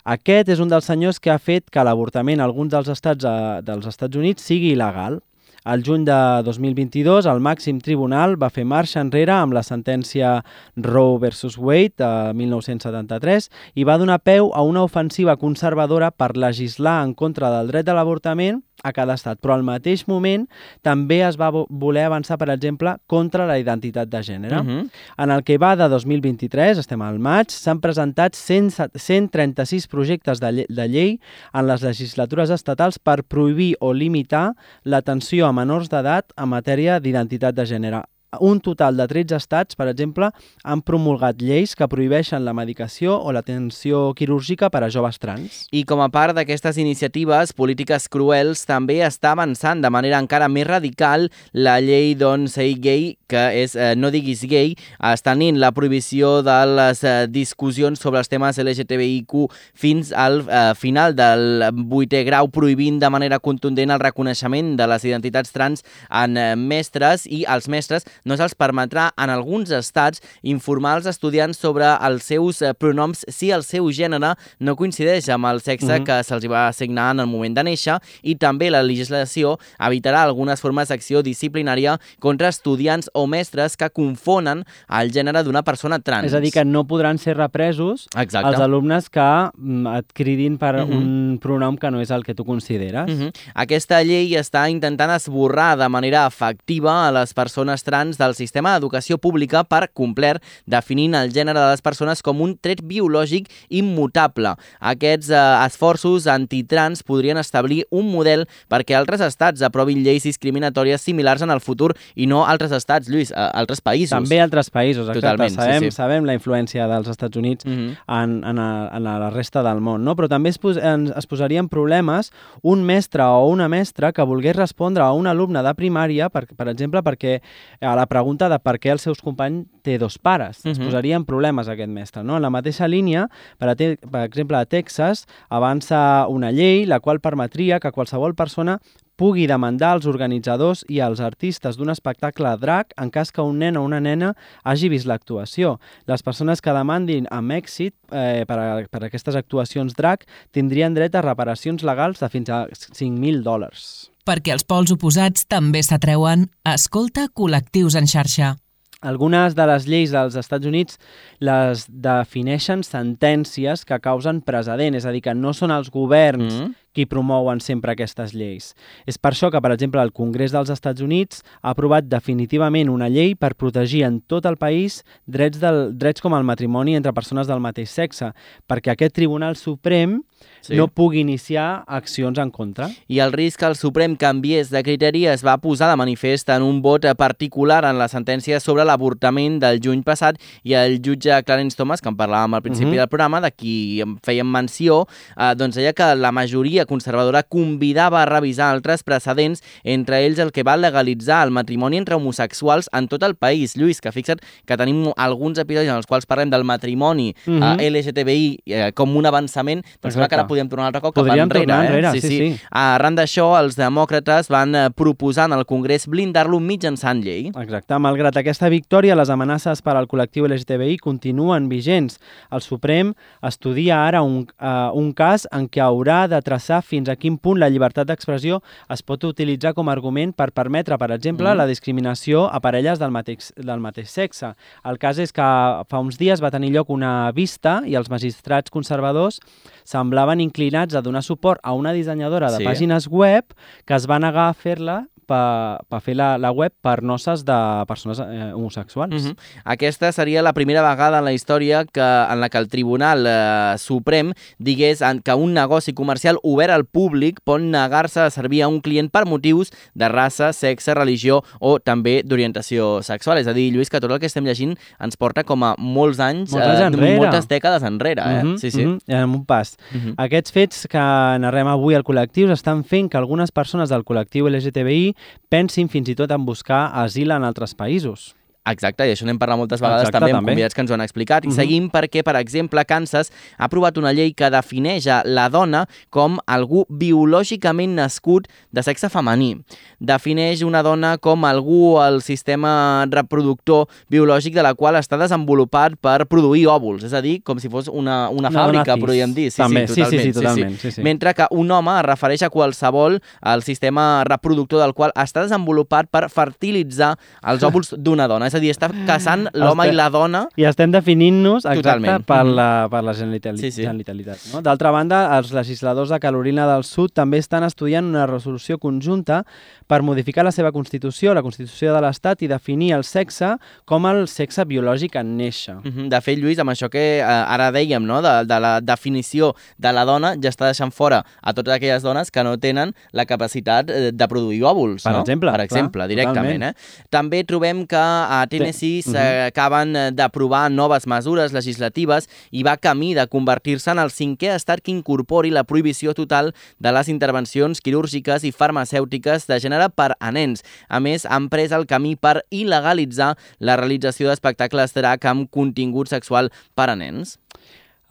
Aquest 0.03 0.49
és 0.49 0.59
un 0.59 0.67
dels 0.69 0.85
senyors 0.85 1.19
que 1.19 1.29
ha 1.29 1.37
fet 1.37 1.69
que 1.69 1.83
l'avortament 1.83 2.39
a 2.39 2.43
alguns 2.43 2.71
dels 2.71 2.87
estats 2.87 3.23
eh, 3.23 3.61
dels 3.61 3.85
Estats 3.85 4.15
Units 4.15 4.41
sigui 4.41 4.73
il·legal. 4.75 5.19
Al 5.63 5.83
juny 5.85 6.05
de 6.07 6.41
2022, 6.43 7.27
el 7.29 7.39
màxim 7.39 7.77
tribunal 7.85 8.33
va 8.41 8.49
fer 8.49 8.63
marxa 8.65 9.01
enrere 9.03 9.35
amb 9.35 9.53
la 9.53 9.61
sentència 9.61 10.39
Roe 10.75 11.19
versus 11.21 11.57
Wade 11.61 11.93
de 12.01 12.09
1973 12.33 13.51
i 13.77 13.85
va 13.85 13.99
donar 14.01 14.19
peu 14.25 14.49
a 14.57 14.63
una 14.65 14.81
ofensiva 14.81 15.37
conservadora 15.37 16.09
per 16.09 16.33
legislar 16.35 17.03
en 17.05 17.13
contra 17.13 17.51
del 17.53 17.69
dret 17.69 17.85
de 17.85 17.93
l'avortament 17.93 18.63
a 18.81 18.89
cada 18.97 19.13
estat, 19.13 19.37
però 19.37 19.53
al 19.53 19.61
mateix 19.61 20.07
moment 20.09 20.47
també 20.81 21.19
es 21.21 21.35
va 21.37 21.51
vo- 21.53 21.67
voler 21.69 22.07
avançar, 22.07 22.39
per 22.41 22.47
exemple, 22.49 22.95
contra 23.05 23.45
la 23.45 23.59
identitat 23.61 24.09
de 24.09 24.23
gènere. 24.25 24.57
Uh 24.57 24.65
-huh. 24.65 24.89
En 25.19 25.29
el 25.29 25.43
que 25.43 25.59
va 25.59 25.75
de 25.75 25.87
2023, 25.87 26.79
estem 26.79 26.99
al 27.03 27.19
maig, 27.19 27.51
s'han 27.51 27.79
presentat 27.79 28.33
100, 28.33 28.89
136 28.95 29.87
projectes 29.87 30.39
de, 30.39 30.51
lle 30.51 30.65
de 30.67 30.87
llei 30.87 31.19
en 31.53 31.67
les 31.67 31.83
legislatures 31.83 32.49
estatals 32.49 32.97
per 32.97 33.23
prohibir 33.23 33.75
o 33.79 33.93
limitar 33.93 34.55
l'atenció 34.83 35.50
a 35.51 35.55
menors 35.57 35.91
d'edat 35.91 36.31
en 36.39 36.47
matèria 36.55 36.99
d'identitat 37.03 37.57
de 37.57 37.67
gènere. 37.67 38.01
Un 38.39 38.61
total 38.61 38.95
de 38.95 39.03
13 39.11 39.35
estats, 39.35 39.75
per 39.75 39.89
exemple, 39.91 40.29
han 40.63 40.79
promulgat 40.87 41.41
lleis 41.43 41.73
que 41.75 41.87
prohibeixen 41.91 42.45
la 42.45 42.53
medicació 42.55 43.17
o 43.19 43.33
l'atenció 43.35 44.13
quirúrgica 44.15 44.69
per 44.71 44.85
a 44.85 44.89
joves 44.93 45.19
trans. 45.19 45.65
I 45.75 45.81
com 45.83 45.99
a 45.99 46.07
part 46.07 46.37
d'aquestes 46.37 46.79
iniciatives, 46.79 47.51
Polítiques 47.51 48.07
Cruels 48.07 48.63
també 48.69 49.01
està 49.03 49.33
avançant 49.35 49.83
de 49.83 49.91
manera 49.91 50.21
encara 50.23 50.47
més 50.47 50.63
radical 50.69 51.27
la 51.51 51.81
llei 51.83 52.15
Don't 52.15 52.47
Say 52.47 52.77
Gay, 52.79 53.17
que 53.27 53.41
és 53.65 53.75
eh, 53.75 53.91
No 53.99 54.13
diguis 54.15 54.45
gay, 54.47 54.77
estenint 55.11 55.59
la 55.59 55.73
prohibició 55.75 56.39
de 56.39 56.57
les 56.71 57.03
eh, 57.03 57.27
discussions 57.27 57.99
sobre 57.99 58.23
els 58.23 58.31
temes 58.31 58.59
LGTBIQ 58.63 59.51
fins 59.75 60.13
al 60.15 60.39
eh, 60.47 60.71
final 60.79 61.17
del 61.19 61.67
vuitè 61.91 62.23
grau, 62.23 62.47
prohibint 62.47 63.01
de 63.03 63.11
manera 63.11 63.41
contundent 63.43 63.91
el 63.91 63.99
reconeixement 63.99 64.77
de 64.79 64.87
les 64.87 65.09
identitats 65.11 65.51
trans 65.51 65.83
en 66.07 66.39
eh, 66.39 66.49
mestres 66.55 67.27
i 67.27 67.43
els 67.43 67.67
mestres 67.67 68.07
no 68.25 68.37
se'ls 68.37 68.55
permetrà 68.55 69.09
en 69.17 69.29
alguns 69.29 69.71
estats 69.71 70.21
informar 70.43 70.97
els 70.97 71.07
estudiants 71.07 71.57
sobre 71.57 71.85
els 71.85 72.23
seus 72.23 72.61
eh, 72.61 72.73
pronoms 72.73 73.25
si 73.29 73.51
el 73.51 73.63
seu 73.63 73.89
gènere 73.91 74.35
no 74.59 74.75
coincideix 74.75 75.29
amb 75.29 75.45
el 75.45 75.61
sexe 75.61 75.85
mm 75.85 75.89
-hmm. 76.01 76.05
que 76.05 76.23
se'ls 76.23 76.47
va 76.51 76.67
assignar 76.67 77.11
en 77.11 77.19
el 77.21 77.27
moment 77.27 77.55
de 77.55 77.63
néixer 77.63 77.99
i 78.23 78.35
també 78.35 78.69
la 78.69 78.83
legislació 78.83 79.57
evitarà 79.79 80.23
algunes 80.23 80.61
formes 80.61 80.87
d'acció 80.89 81.21
disciplinària 81.23 81.99
contra 82.19 82.49
estudiants 82.49 83.09
o 83.13 83.27
mestres 83.27 83.77
que 83.77 83.89
confonen 83.89 84.63
el 84.89 85.11
gènere 85.11 85.43
d'una 85.43 85.63
persona 85.63 85.99
trans. 85.99 86.25
És 86.27 86.33
a 86.33 86.39
dir, 86.39 86.51
que 86.51 86.65
no 86.65 86.85
podran 86.85 87.17
ser 87.17 87.37
represos 87.37 88.07
Exacte. 88.15 88.49
els 88.49 88.59
alumnes 88.59 89.09
que 89.09 89.49
mm, 89.57 89.87
et 89.97 90.13
cridin 90.13 90.57
per 90.57 90.85
Mhm. 90.85 90.97
un 90.97 91.39
pronom 91.41 91.77
que 91.77 91.91
no 91.91 92.01
és 92.01 92.11
el 92.11 92.23
que 92.23 92.33
tu 92.33 92.45
consideres. 92.45 93.09
Uh 93.09 93.13
-huh. 93.19 93.33
Aquesta 93.55 94.03
llei 94.03 94.33
està 94.35 94.69
intentant 94.69 95.11
esborrar 95.11 95.77
de 95.77 95.89
manera 95.89 96.25
efectiva 96.27 97.07
a 97.07 97.11
les 97.11 97.33
persones 97.33 97.83
trans 97.83 98.10
mans 98.11 98.19
del 98.19 98.35
sistema 98.35 98.73
d'educació 98.75 99.17
pública 99.17 99.63
per 99.63 99.87
complet, 99.93 100.41
definint 100.67 101.15
el 101.15 101.31
gènere 101.31 101.59
de 101.59 101.69
les 101.71 101.81
persones 101.81 102.21
com 102.21 102.41
un 102.41 102.57
tret 102.59 102.81
biològic 102.83 103.47
immutable. 103.69 104.55
Aquests 104.79 105.29
eh, 105.31 105.65
esforços 105.65 106.27
antitrans 106.27 107.03
podrien 107.03 107.37
establir 107.37 107.85
un 107.91 108.09
model 108.11 108.47
perquè 108.69 108.95
altres 108.97 109.21
estats 109.21 109.61
aprovin 109.63 110.03
lleis 110.03 110.23
discriminatòries 110.27 111.01
similars 111.01 111.41
en 111.41 111.51
el 111.51 111.61
futur 111.61 111.93
i 112.15 112.27
no 112.27 112.43
altres 112.45 112.71
estats, 112.75 113.09
Lluís, 113.11 113.31
a 113.31 113.49
altres 113.57 113.81
països. 113.81 114.15
També 114.15 114.41
altres 114.41 114.69
països, 114.71 115.07
exacte. 115.07 115.21
Totalment, 115.21 115.51
sí, 115.53 115.59
sabem, 115.61 115.87
sí. 115.87 115.91
sabem 115.95 116.27
la 116.27 116.35
influència 116.37 116.87
dels 116.91 117.07
Estats 117.11 117.37
Units 117.37 117.65
Mhm. 117.65 117.95
en, 118.07 118.43
en, 118.43 118.59
a, 118.59 118.89
en 118.95 119.03
la 119.03 119.29
resta 119.29 119.63
del 119.63 119.81
món, 119.81 120.03
no? 120.03 120.15
però 120.15 120.27
també 120.29 120.49
es, 120.49 120.57
pos, 120.57 120.77
en, 120.77 121.11
es 121.15 121.27
posaria 121.27 121.59
en 121.59 121.69
problemes 121.69 122.31
un 122.61 122.83
mestre 122.83 123.23
o 123.23 123.47
una 123.47 123.67
mestra 123.69 124.11
que 124.11 124.23
volgués 124.23 124.55
respondre 124.55 125.03
a 125.03 125.11
un 125.13 125.27
alumne 125.27 125.61
de 125.63 125.73
primària, 125.75 126.29
per, 126.29 126.47
per 126.47 126.67
exemple, 126.71 127.01
perquè 127.03 127.39
a 127.81 127.95
la 127.95 128.00
pregunta 128.07 128.49
de 128.49 128.59
per 128.59 128.77
què 128.79 128.91
el 128.91 128.99
seus 128.99 129.21
companys 129.21 129.67
té 129.83 129.97
dos 129.97 130.17
pares. 130.17 130.65
Es 130.65 130.77
Mhm. 130.77 130.85
posaria 130.85 131.15
en 131.15 131.25
problemes 131.25 131.67
aquest 131.67 131.89
mestre. 131.89 132.23
No? 132.23 132.35
En 132.37 132.41
la 132.41 132.49
mateixa 132.49 132.87
línia, 132.87 133.29
per, 133.57 133.69
a 133.69 133.75
te, 133.75 133.97
per 133.97 134.23
exemple, 134.23 134.57
a 134.57 134.65
Texas 134.65 135.25
avança 135.49 136.25
una 136.29 136.51
llei 136.51 136.85
la 136.85 136.99
qual 136.99 137.19
permetria 137.19 137.79
que 137.79 137.91
qualsevol 137.91 138.35
persona 138.35 138.79
pugui 139.15 139.45
demandar 139.45 139.91
als 139.91 140.07
organitzadors 140.07 140.83
i 140.89 140.99
als 140.99 141.19
artistes 141.19 141.77
d'un 141.77 141.89
espectacle 141.89 142.57
drag 142.57 142.87
en 142.97 143.11
cas 143.11 143.31
que 143.31 143.41
un 143.41 143.59
nen 143.59 143.77
o 143.77 143.83
una 143.83 143.99
nena 143.99 144.35
hagi 144.63 144.89
vist 144.89 145.05
l'actuació. 145.05 145.79
Les 146.07 146.23
persones 146.23 146.61
que 146.61 146.73
demandin 146.73 147.27
amb 147.29 147.51
èxit 147.51 147.93
eh, 148.11 148.45
per, 148.47 148.57
a, 148.57 148.87
per 148.89 149.03
a 149.03 149.05
aquestes 149.07 149.35
actuacions 149.35 149.93
drag 149.95 150.25
tindrien 150.51 150.93
dret 150.93 151.13
a 151.15 151.21
reparacions 151.21 151.83
legals 151.83 152.19
de 152.19 152.29
fins 152.29 152.49
a 152.49 152.67
5.000 152.71 153.43
dòlars. 153.43 154.10
Perquè 154.25 154.53
els 154.53 154.65
pols 154.67 154.91
oposats 154.93 155.47
també 155.49 155.81
s'atreuen, 155.83 156.49
escolta 156.67 157.27
col·lectius 157.33 157.97
en 157.97 158.05
xarxa. 158.07 158.55
Algunes 159.01 159.55
de 159.57 159.65
les 159.65 159.87
lleis 159.89 160.11
dels 160.13 160.35
Estats 160.37 160.67
Units 160.69 160.99
les 161.41 161.87
defineixen 161.89 162.83
sentències 162.85 163.81
que 163.85 163.97
causen 163.99 164.43
precedent, 164.45 164.93
és 164.93 165.07
a 165.09 165.13
dir, 165.15 165.23
que 165.25 165.33
no 165.33 165.55
són 165.57 165.71
els 165.73 165.89
governs 165.89 166.53
Mhm. 166.53 166.75
Qui 166.93 167.05
promouen 167.05 167.61
sempre 167.63 167.93
aquestes 167.93 168.33
lleis. 168.33 168.73
És 169.07 169.17
per 169.17 169.31
això 169.33 169.51
que, 169.51 169.61
per 169.61 169.71
exemple, 169.71 170.01
el 170.01 170.11
Congrés 170.11 170.51
dels 170.51 170.69
Estats 170.69 171.01
Units 171.01 171.43
ha 171.61 171.71
aprovat 171.71 172.05
definitivament 172.11 172.89
una 172.89 173.09
llei 173.09 173.35
per 173.35 173.53
protegir 173.55 174.03
en 174.07 174.21
tot 174.21 174.45
el 174.45 174.57
país 174.57 175.03
drets, 175.25 175.59
del, 175.61 175.97
drets 175.97 176.21
com 176.21 176.33
el 176.37 176.43
matrimoni 176.43 176.95
entre 176.95 177.13
persones 177.13 177.47
del 177.47 177.59
mateix 177.63 177.89
sexe, 177.89 178.33
perquè 178.67 178.91
aquest 178.95 179.15
Tribunal 179.15 179.55
Suprem 179.55 180.21
Sí. 180.61 180.75
no 180.75 180.87
pugui 180.87 181.19
iniciar 181.21 181.83
accions 181.87 182.37
en 182.39 182.49
contra. 182.49 182.87
I 183.07 183.19
el 183.19 183.31
risc 183.33 183.59
que 183.59 183.65
el 183.65 183.75
Suprem 183.75 184.15
canviés 184.15 184.69
de 184.71 184.81
criteri 184.83 185.27
es 185.27 185.43
va 185.45 185.55
posar 185.61 185.89
de 185.89 185.95
manifest 185.97 186.49
en 186.49 186.61
un 186.65 186.81
vot 186.81 187.05
particular 187.17 187.83
en 187.85 187.97
la 187.97 188.07
sentència 188.09 188.59
sobre 188.59 188.85
l'avortament 188.85 189.59
del 189.61 189.79
juny 189.81 190.01
passat 190.03 190.37
i 190.63 190.73
el 190.73 190.99
jutge 191.01 191.43
Clarence 191.45 191.77
Thomas, 191.77 192.01
que 192.01 192.09
en 192.09 192.17
parlàvem 192.17 192.55
al 192.55 192.61
principi 192.61 192.91
Mhm. 192.91 192.97
del 192.97 193.07
programa, 193.07 193.41
de 193.41 193.51
qui 193.51 194.03
fèiem 194.23 194.45
menció, 194.49 195.07
eh, 195.37 195.53
doncs 195.55 195.75
deia 195.75 195.93
que 195.93 196.15
la 196.15 196.31
majoria 196.31 196.80
conservadora 196.85 197.43
convidava 197.43 198.21
a 198.21 198.25
revisar 198.25 198.71
altres 198.73 199.03
precedents, 199.03 199.61
entre 199.83 200.25
ells 200.25 200.39
el 200.39 200.51
que 200.51 200.63
va 200.63 200.77
legalitzar 200.77 201.43
el 201.45 201.51
matrimoni 201.51 201.97
entre 201.97 202.15
homosexuals 202.15 202.89
en 202.93 203.07
tot 203.07 203.23
el 203.23 203.35
país. 203.35 203.75
Lluís, 203.77 204.01
que 204.01 204.11
fixa't 204.11 204.41
que 204.65 204.77
tenim 204.77 205.11
alguns 205.17 205.57
episodis 205.59 205.89
en 205.89 205.95
els 205.97 206.07
quals 206.07 206.25
parlem 206.25 206.49
del 206.49 206.63
matrimoni 206.63 207.33
Mhm. 207.45 207.79
eh, 207.79 207.89
LGTBI 207.89 208.59
eh, 208.65 208.91
com 208.93 209.15
un 209.17 209.25
avançament, 209.25 209.83
doncs 210.01 210.13
sembla 210.15 210.27
que 210.29 210.35
ara 210.35 210.47
podíem 210.47 210.69
tornar 210.69 210.83
un 210.83 210.87
altre 210.93 211.01
cop 211.01 211.13
cap 211.15 211.23
Podríem 211.25 211.43
enrere. 211.43 211.65
tornar 211.65 211.83
eh? 211.83 211.87
enrere, 211.87 212.11
sí, 212.21 212.27
sí. 212.27 212.59
Arran 212.71 213.15
d'això, 213.15 213.59
els 213.59 213.75
demòcrates 213.75 214.47
van 214.49 214.75
eh, 214.75 214.89
proposar 214.95 215.45
en 215.51 215.57
el 215.57 215.65
Congrés 215.65 216.07
blindar-lo 216.07 216.59
mitjançant 216.59 217.21
llei. 217.23 217.47
Exacte. 217.55 217.97
Malgrat 217.99 218.37
aquesta 218.37 218.69
victòria, 218.69 219.15
les 219.15 219.29
amenaces 219.29 219.81
per 219.81 219.95
al 219.97 220.07
col·lectiu 220.07 220.45
LGTBI 220.47 220.97
continuen 220.97 221.67
vigents. 221.69 222.19
El 222.51 222.61
Suprem 222.61 223.13
estudia 223.41 224.05
ara 224.07 224.21
un, 224.21 224.47
uh, 224.61 224.91
un 224.97 225.11
cas 225.13 225.47
en 225.51 225.67
què 225.69 225.81
haurà 225.83 226.27
de 226.31 226.39
traçar 226.41 226.70
fins 226.79 227.09
a 227.11 227.17
quin 227.19 227.35
punt 227.37 227.59
la 227.59 227.67
llibertat 227.67 228.07
d'expressió 228.07 228.61
es 228.89 229.03
pot 229.03 229.25
utilitzar 229.27 229.73
com 229.75 229.89
a 229.89 229.91
argument 229.91 230.31
per 230.31 230.53
permetre, 230.55 230.95
per 230.97 231.11
exemple, 231.11 231.49
mm. 231.49 231.57
la 231.59 231.67
discriminació 231.67 232.45
a 232.47 232.61
parelles 232.63 232.99
del 233.01 233.11
mateix, 233.11 233.51
del 233.57 233.83
mateix 233.83 234.09
sexe. 234.09 234.53
El 234.87 234.97
cas 235.01 235.19
és 235.19 235.35
que 235.35 235.43
fa 235.91 235.99
uns 235.99 236.17
dies 236.21 236.39
va 236.41 236.53
tenir 236.53 236.71
lloc 236.71 236.89
una 236.89 237.31
vista 237.35 237.81
i 237.85 237.99
els 237.99 238.09
magistrats 238.09 238.71
conservadors 238.71 239.41
semblaven 239.83 240.39
inclinats 240.39 240.95
a 240.95 241.03
donar 241.03 241.23
suport 241.27 241.59
a 241.63 241.73
una 241.75 241.91
dissenyadora 241.91 242.51
de 242.51 242.61
Sí. 242.61 242.65
pàgines 242.65 243.09
web 243.11 243.51
que 243.85 243.95
es 243.95 244.07
va 244.07 244.19
negar 244.19 244.47
a 244.47 244.53
fer-la 244.53 245.07
per, 245.31 245.79
per 245.87 246.01
fer 246.03 246.17
la, 246.19 246.33
la 246.41 246.51
web 246.51 246.73
per 246.83 246.99
noces 247.07 247.45
de 247.47 247.57
persones 247.87 248.19
eh, 248.19 248.51
homosexuals. 248.53 249.15
Mhm. 249.15 249.35
Aquesta 249.75 250.11
seria 250.11 250.43
la 250.43 250.53
primera 250.53 250.83
vegada 250.83 251.19
en 251.21 251.25
la 251.29 251.33
història 251.33 251.85
que, 251.85 252.01
en 252.03 252.41
la 252.43 252.49
que 252.51 252.59
el 252.59 252.67
Tribunal 252.69 253.25
eh, 253.27 253.75
Suprem 253.79 254.33
digués 254.59 255.01
en, 255.01 255.21
que 255.23 255.33
un 255.37 255.53
negoci 255.55 255.93
comercial 255.95 256.39
obert 256.43 256.73
al 256.75 256.85
públic 256.85 257.39
pot 257.47 257.61
negar-se 257.63 258.19
a 258.25 258.29
servir 258.33 258.63
a 258.65 258.69
un 258.71 258.81
client 258.83 259.09
per 259.11 259.25
motius 259.29 259.71
de 259.95 260.09
raça, 260.11 260.51
sexe, 260.53 260.93
religió 260.97 261.41
o 261.59 261.77
també 261.79 262.19
d'orientació 262.25 262.99
sexual. 263.05 263.39
És 263.41 263.47
a 263.47 263.53
dir, 263.55 263.69
Lluís, 263.73 263.89
que 263.89 264.01
tot 264.03 264.11
el 264.11 264.19
que 264.19 264.27
estem 264.29 264.45
llegint 264.47 264.75
ens 265.01 265.17
porta 265.19 265.45
com 265.47 265.63
a 265.63 265.73
molts 265.79 266.19
anys, 266.19 266.51
Molts 266.51 266.67
anys 266.67 266.81
eh, 266.81 266.89
enrere. 266.91 267.17
moltes 267.21 267.47
dècades 267.49 267.85
enrere. 267.87 268.21
Eh? 268.21 268.43
Mhm, 268.43 268.57
sí, 268.61 268.71
sí. 268.73 268.85
mhm, 268.85 268.99
en 269.07 269.29
un 269.39 269.45
pas. 269.45 269.75
Mhm. 269.93 270.15
Aquests 270.17 270.51
fets 270.55 270.85
que 270.91 271.05
narrem 271.43 271.67
avui 271.71 271.95
al 271.95 272.03
col·lectiu 272.07 272.51
estan 272.51 272.83
fent 272.83 273.09
que 273.11 273.17
algunes 273.19 273.51
persones 273.51 273.89
del 273.89 274.03
col·lectiu 274.07 274.49
LGTBI 274.49 275.15
pensin 275.49 275.89
fins 275.91 276.09
i 276.11 276.15
tot 276.17 276.31
en 276.31 276.45
buscar 276.45 276.89
asil 277.03 277.31
en 277.31 277.43
altres 277.47 277.75
països. 277.77 278.31
Exacte, 278.63 279.07
i 279.09 279.11
això 279.15 279.25
n'hem 279.25 279.39
parlat 279.41 279.57
moltes 279.57 279.81
vegades 279.81 280.03
Exacte, 280.05 280.19
també 280.19 280.31
amb 280.35 280.39
també. 280.43 280.51
convidats 280.53 280.75
que 280.75 280.81
ens 280.81 280.91
ho 280.91 280.93
han 280.93 281.01
explicat. 281.01 281.45
I 281.45 281.47
Mhm. 281.47 281.55
seguim 281.55 281.89
perquè, 281.89 282.21
per 282.23 282.35
exemple, 282.35 282.85
Kansas 282.85 283.31
ha 283.57 283.65
aprovat 283.65 283.97
una 283.97 284.11
llei 284.13 284.33
que 284.35 284.49
defineix 284.51 285.07
a 285.07 285.23
la 285.25 285.49
dona 285.49 285.87
com 286.11 286.37
algú 286.45 286.85
biològicament 286.87 287.95
nascut 287.95 288.47
de 288.71 288.83
sexe 288.83 289.09
femení. 289.09 289.63
Defineix 289.99 290.61
una 290.63 290.83
dona 290.83 291.17
com 291.17 291.43
algú 291.45 291.97
al 291.99 292.21
sistema 292.21 293.05
reproductor 293.09 293.87
biològic 294.11 294.53
de 294.53 294.61
la 294.63 294.73
qual 294.75 294.95
està 294.95 295.17
desenvolupat 295.17 295.95
per 295.99 296.27
produir 296.27 296.67
òvuls, 296.67 297.03
és 297.03 297.13
a 297.13 297.21
dir, 297.21 297.41
com 297.43 297.59
si 297.59 297.67
fos 297.69 297.87
una, 297.87 298.29
una, 298.29 298.49
Una 298.49 298.51
fàbrica, 298.51 298.97
podríem 298.99 299.33
dir. 299.33 299.49
Sí, 299.51 299.57
També, 299.61 299.87
sí, 299.87 299.95
sí, 299.95 300.03
sí, 300.03 300.05
totalment. 300.05 300.33
sí, 300.33 300.39
totalment, 300.41 300.79
sí, 300.81 300.91
sí. 300.91 301.01
Mentre 301.01 301.33
que 301.33 301.47
un 301.51 301.69
home 301.71 301.97
es 301.99 302.05
refereix 302.05 302.43
a 302.43 302.49
qualsevol 302.49 303.19
al 303.41 303.63
sistema 303.63 304.23
reproductor 304.23 304.81
del 304.81 304.93
qual 304.93 305.11
està 305.15 305.41
desenvolupat 305.41 306.09
per 306.11 306.29
fertilitzar 306.29 307.15
els 307.43 307.63
òvuls 307.67 307.93
d'una 307.97 308.27
dona. 308.27 308.50
És 308.51 308.55
a 308.57 308.59
dir, 308.59 308.71
està 308.75 308.89
casant 309.07 309.47
l'home 309.55 309.85
i 309.87 309.93
la 309.95 310.09
dona 310.11 310.41
I 310.59 310.65
estem 310.67 310.91
definint-nos 310.91 311.63
exacte 311.63 311.81
Totalment. 311.85 312.25
per 312.27 312.43
Mhm. 312.43 312.55
la, 312.57 312.87
per 312.91 313.01
la 313.03 313.13
genitali 313.15 313.57
Sí, 313.57 313.71
sí. 313.71 313.83
genitalitat. 313.87 314.37
No? 314.53 314.61
D'altra 314.61 314.91
banda, 314.91 315.37
els 315.37 315.53
legisladors 315.55 316.09
de 316.11 316.19
Carolina 316.19 316.67
del 316.67 316.83
Sud 316.83 317.13
també 317.13 317.37
estan 317.39 317.63
estudiant 317.63 318.03
una 318.05 318.25
resolució 318.27 318.77
conjunta 318.77 319.45
per 319.87 320.01
modificar 320.03 320.43
la 320.43 320.51
seva 320.51 320.71
Constitució, 320.71 321.33
la 321.33 321.41
Constitució 321.41 321.93
de 321.93 322.01
l'Estat, 322.01 322.41
i 322.41 322.47
definir 322.47 322.91
el 322.93 323.03
sexe 323.03 323.55
com 323.85 324.05
el 324.07 324.27
sexe 324.27 324.65
biològic 324.65 325.15
en 325.15 325.37
néixer. 325.37 325.75
Mhm. 325.83 326.09
De 326.09 326.21
fet, 326.21 326.37
Lluís, 326.39 326.59
amb 326.59 326.71
això 326.71 326.89
que 326.89 327.19
eh, 327.19 327.23
ara 327.23 327.71
dèiem, 327.71 328.03
no? 328.03 328.21
de, 328.21 328.45
de 328.45 328.59
la 328.59 328.81
definició 328.81 329.53
de 329.77 329.93
la 329.93 330.03
dona, 330.05 330.33
ja 330.41 330.49
està 330.49 330.65
deixant 330.65 330.91
fora 330.91 331.23
a 331.41 331.53
totes 331.53 331.73
aquelles 331.73 332.03
dones 332.03 332.29
que 332.31 332.43
no 332.43 332.57
tenen 332.57 332.93
la 333.13 333.25
capacitat 333.25 333.89
eh, 333.89 334.11
de 334.11 334.27
produir 334.27 334.61
òvuls. 334.63 335.03
Per 335.03 335.13
no? 335.13 335.21
exemple, 335.21 335.49
Per 335.51 335.55
clar, 335.57 335.65
exemple, 335.69 336.07
directament. 336.07 336.59
totalment. 336.59 336.75
Eh? 336.75 337.05
També 337.09 337.43
trobem 337.43 337.85
que 337.87 337.95
a 338.41 338.47
Tennessee 338.47 339.01
Mhm. 339.05 339.15
eh, 339.15 339.45
acaben 339.47 339.95
eh, 339.95 340.11
d'aprovar 340.11 340.69
noves 340.71 341.07
mesures 341.07 341.53
legislatives 341.53 342.27
i 342.51 342.63
va 342.63 342.77
camí 342.77 343.13
de 343.13 343.27
convertir-se 343.27 343.91
en 343.91 343.99
el 343.99 344.09
cinquè 344.09 344.55
estat 344.55 344.81
que 344.81 344.91
incorpori 344.91 345.49
la 345.51 345.63
prohibició 345.63 346.13
total 346.13 346.53
de 346.79 346.91
les 346.91 347.07
intervencions 347.07 347.81
quirúrgiques 347.81 348.43
i 348.43 348.51
farmacèutiques 348.51 349.47
de 349.47 349.59
gènere 349.59 349.89
per 349.89 350.15
a 350.19 350.31
nens. 350.31 350.63
A 350.89 350.99
més, 350.99 351.25
han 351.25 351.49
pres 351.49 351.71
el 351.71 351.85
camí 351.85 352.15
per 352.15 352.43
il·legalitzar 352.51 353.35
la 353.59 353.77
realització 353.77 354.29
d'espectacles 354.29 354.93
drag 354.93 355.25
amb 355.25 355.49
contingut 355.49 356.07
sexual 356.09 356.51
per 356.75 356.89
a 356.89 356.95
nens. 356.95 357.37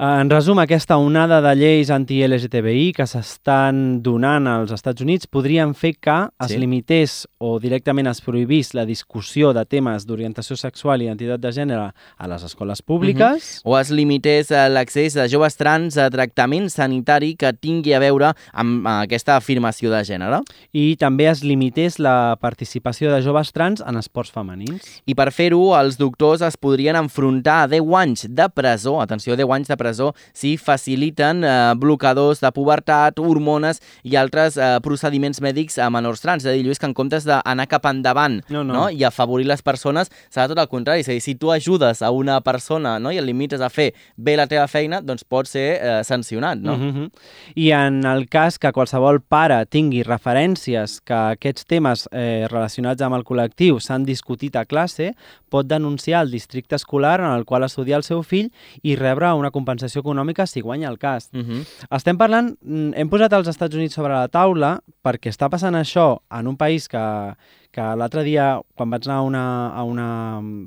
En 0.01 0.31
resum, 0.33 0.57
aquesta 0.63 0.97
onada 0.97 1.43
de 1.45 1.51
lleis 1.61 1.91
anti-LGTBI 1.93 2.95
que 2.97 3.05
s'estan 3.05 3.99
donant 4.01 4.47
als 4.49 4.71
Estats 4.73 5.05
Units 5.05 5.29
podrien 5.29 5.75
fer 5.77 5.91
que 6.01 6.15
es 6.41 6.49
Sí. 6.55 6.57
limités 6.57 7.29
o 7.37 7.59
directament 7.61 8.07
es 8.09 8.23
prohibís 8.23 8.73
la 8.73 8.87
discussió 8.87 9.53
de 9.53 9.67
temes 9.67 10.07
d'orientació 10.07 10.57
sexual 10.57 11.03
i 11.03 11.05
identitat 11.05 11.39
de 11.41 11.53
gènere 11.53 11.93
a 12.17 12.27
les 12.29 12.43
escoles 12.43 12.81
públiques. 12.81 13.61
O 13.63 13.77
es 13.79 13.91
limités 13.91 14.51
eh, 14.51 14.71
l'accés 14.71 15.13
de 15.13 15.29
joves 15.29 15.59
trans 15.59 15.99
a 15.99 16.09
tractament 16.09 16.71
sanitari 16.71 17.35
que 17.37 17.53
tingui 17.53 17.93
a 17.93 17.99
veure 17.99 18.33
amb 18.55 18.87
eh, 18.87 18.91
aquesta 19.05 19.37
afirmació 19.37 19.91
de 19.91 20.03
gènere. 20.03 20.41
i 20.73 20.97
també 20.97 21.27
es 21.29 21.45
limités 21.45 21.99
la 21.99 22.39
participació 22.41 23.13
de 23.13 23.21
joves 23.21 23.53
trans 23.53 23.83
en 23.87 23.97
esports 23.99 24.31
femenins. 24.31 25.03
I 25.05 25.15
per 25.15 25.31
fer-ho, 25.31 25.79
els 25.79 25.99
doctors 25.99 26.41
es 26.41 26.57
podrien 26.57 26.97
enfrontar 26.97 27.65
a 27.65 27.69
10 27.69 27.83
anys 27.95 28.27
de 28.31 28.49
presó, 28.49 29.03
atenció, 29.03 29.37
10 29.37 29.51
anys 29.51 29.69
de 29.69 29.77
presó 29.77 29.90
presó 29.91 30.15
si 30.33 30.57
faciliten 30.57 31.45
eh, 31.45 31.75
blocadors 31.77 32.41
de 32.41 32.51
pubertat, 32.53 33.19
hormones 33.19 33.81
i 34.03 34.17
altres 34.17 34.57
eh, 34.57 34.79
procediments 34.83 35.41
mèdics 35.43 35.79
a 35.79 35.91
menors 35.91 36.23
trans. 36.23 36.45
És 36.45 36.51
a 36.51 36.55
dir, 36.55 36.65
Lluís, 36.65 36.79
que 36.79 36.89
en 36.89 36.95
comptes 36.95 37.27
d'anar 37.29 37.67
cap 37.71 37.87
endavant 37.91 38.41
No, 38.49 38.63
no. 38.65 38.75
no? 38.75 38.85
i 38.91 39.05
afavorir 39.05 39.47
les 39.49 39.63
persones, 39.63 40.11
serà 40.31 40.49
tot 40.51 40.59
el 40.59 40.69
contrari. 40.71 41.05
És 41.05 41.11
a 41.11 41.15
dir, 41.17 41.25
si 41.25 41.35
tu 41.35 41.53
ajudes 41.53 42.03
a 42.03 42.11
una 42.15 42.41
persona 42.41 42.99
no? 42.99 43.13
i 43.13 43.19
el 43.21 43.27
limites 43.27 43.61
a 43.61 43.71
fer 43.71 43.91
bé 44.17 44.37
la 44.39 44.47
teva 44.51 44.67
feina, 44.71 45.01
doncs 45.03 45.25
pot 45.25 45.49
ser 45.51 45.67
eh, 45.77 46.01
sancionat, 46.05 46.59
no? 46.59 46.77
Mm 46.77 46.93
-hmm. 46.95 47.11
I 47.57 47.71
en 47.73 48.05
el 48.07 48.29
cas 48.29 48.59
que 48.59 48.73
qualsevol 48.73 49.21
pare 49.21 49.67
tingui 49.67 50.03
referències 50.03 51.01
que 51.05 51.15
aquests 51.15 51.65
temes 51.65 52.09
eh, 52.13 52.47
relacionats 52.49 53.03
amb 53.03 53.17
el 53.17 53.25
col·lectiu 53.25 53.81
s'han 53.81 54.05
discutit 54.05 54.57
a 54.57 54.65
classe, 54.65 55.15
pot 55.49 55.67
denunciar 55.67 56.23
el 56.23 56.31
districte 56.31 56.77
escolar 56.77 57.21
en 57.21 57.33
el 57.33 57.45
qual 57.45 57.65
estudia 57.65 57.97
el 57.97 58.03
seu 58.03 58.23
fill 58.23 58.53
i 58.83 58.97
rebre 58.97 59.33
una 59.35 59.51
compensació 59.51 59.80
econòmica 59.97 60.47
si 60.47 60.61
guanya 60.61 60.89
el 60.89 60.99
cas. 60.99 61.29
Mm 61.33 61.41
-hmm. 61.41 61.67
Estem 61.97 62.19
parlant, 62.19 62.57
mm, 62.63 62.93
hem 62.95 63.09
posat 63.09 63.33
els 63.33 63.49
Estats 63.49 63.75
Units 63.75 63.95
sobre 63.95 64.15
la 64.15 64.29
taula 64.29 64.81
perquè 65.03 65.31
està 65.31 65.49
passant 65.49 65.75
això 65.75 66.21
en 66.31 66.47
un 66.47 66.57
país 66.57 66.89
que, 66.89 67.35
que 67.73 67.83
l'altre 67.97 68.23
dia, 68.27 68.61
quan 68.77 68.91
vaig 68.91 69.07
anar 69.07 69.19
a 69.19 69.23
una, 69.23 69.45
a 69.71 69.83
una 69.87 70.07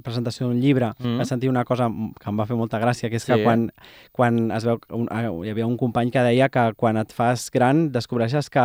presentació 0.03 0.48
d'un 0.48 0.60
llibre, 0.62 0.93
Mm. 1.00 1.07
mm. 1.07 1.17
vaig 1.19 1.27
sentir 1.27 1.50
una 1.50 1.65
cosa 1.65 1.89
que 1.89 2.29
em 2.29 2.38
va 2.39 2.45
fer 2.45 2.55
molta 2.55 2.79
gràcia, 2.79 3.10
que 3.10 3.17
és 3.17 3.25
que 3.25 3.36
Sí. 3.36 3.43
quan, 3.43 3.72
quan 4.12 4.51
es 4.51 4.63
veu... 4.65 4.79
Un, 4.91 5.07
ah, 5.12 5.24
hi 5.43 5.50
havia 5.50 5.65
un 5.67 5.77
company 5.77 6.12
que 6.12 6.19
deia 6.24 6.50
que 6.50 6.74
quan 6.77 6.98
et 6.98 7.12
fas 7.12 7.50
gran 7.51 7.91
descobreixes 7.91 8.50
que 8.50 8.63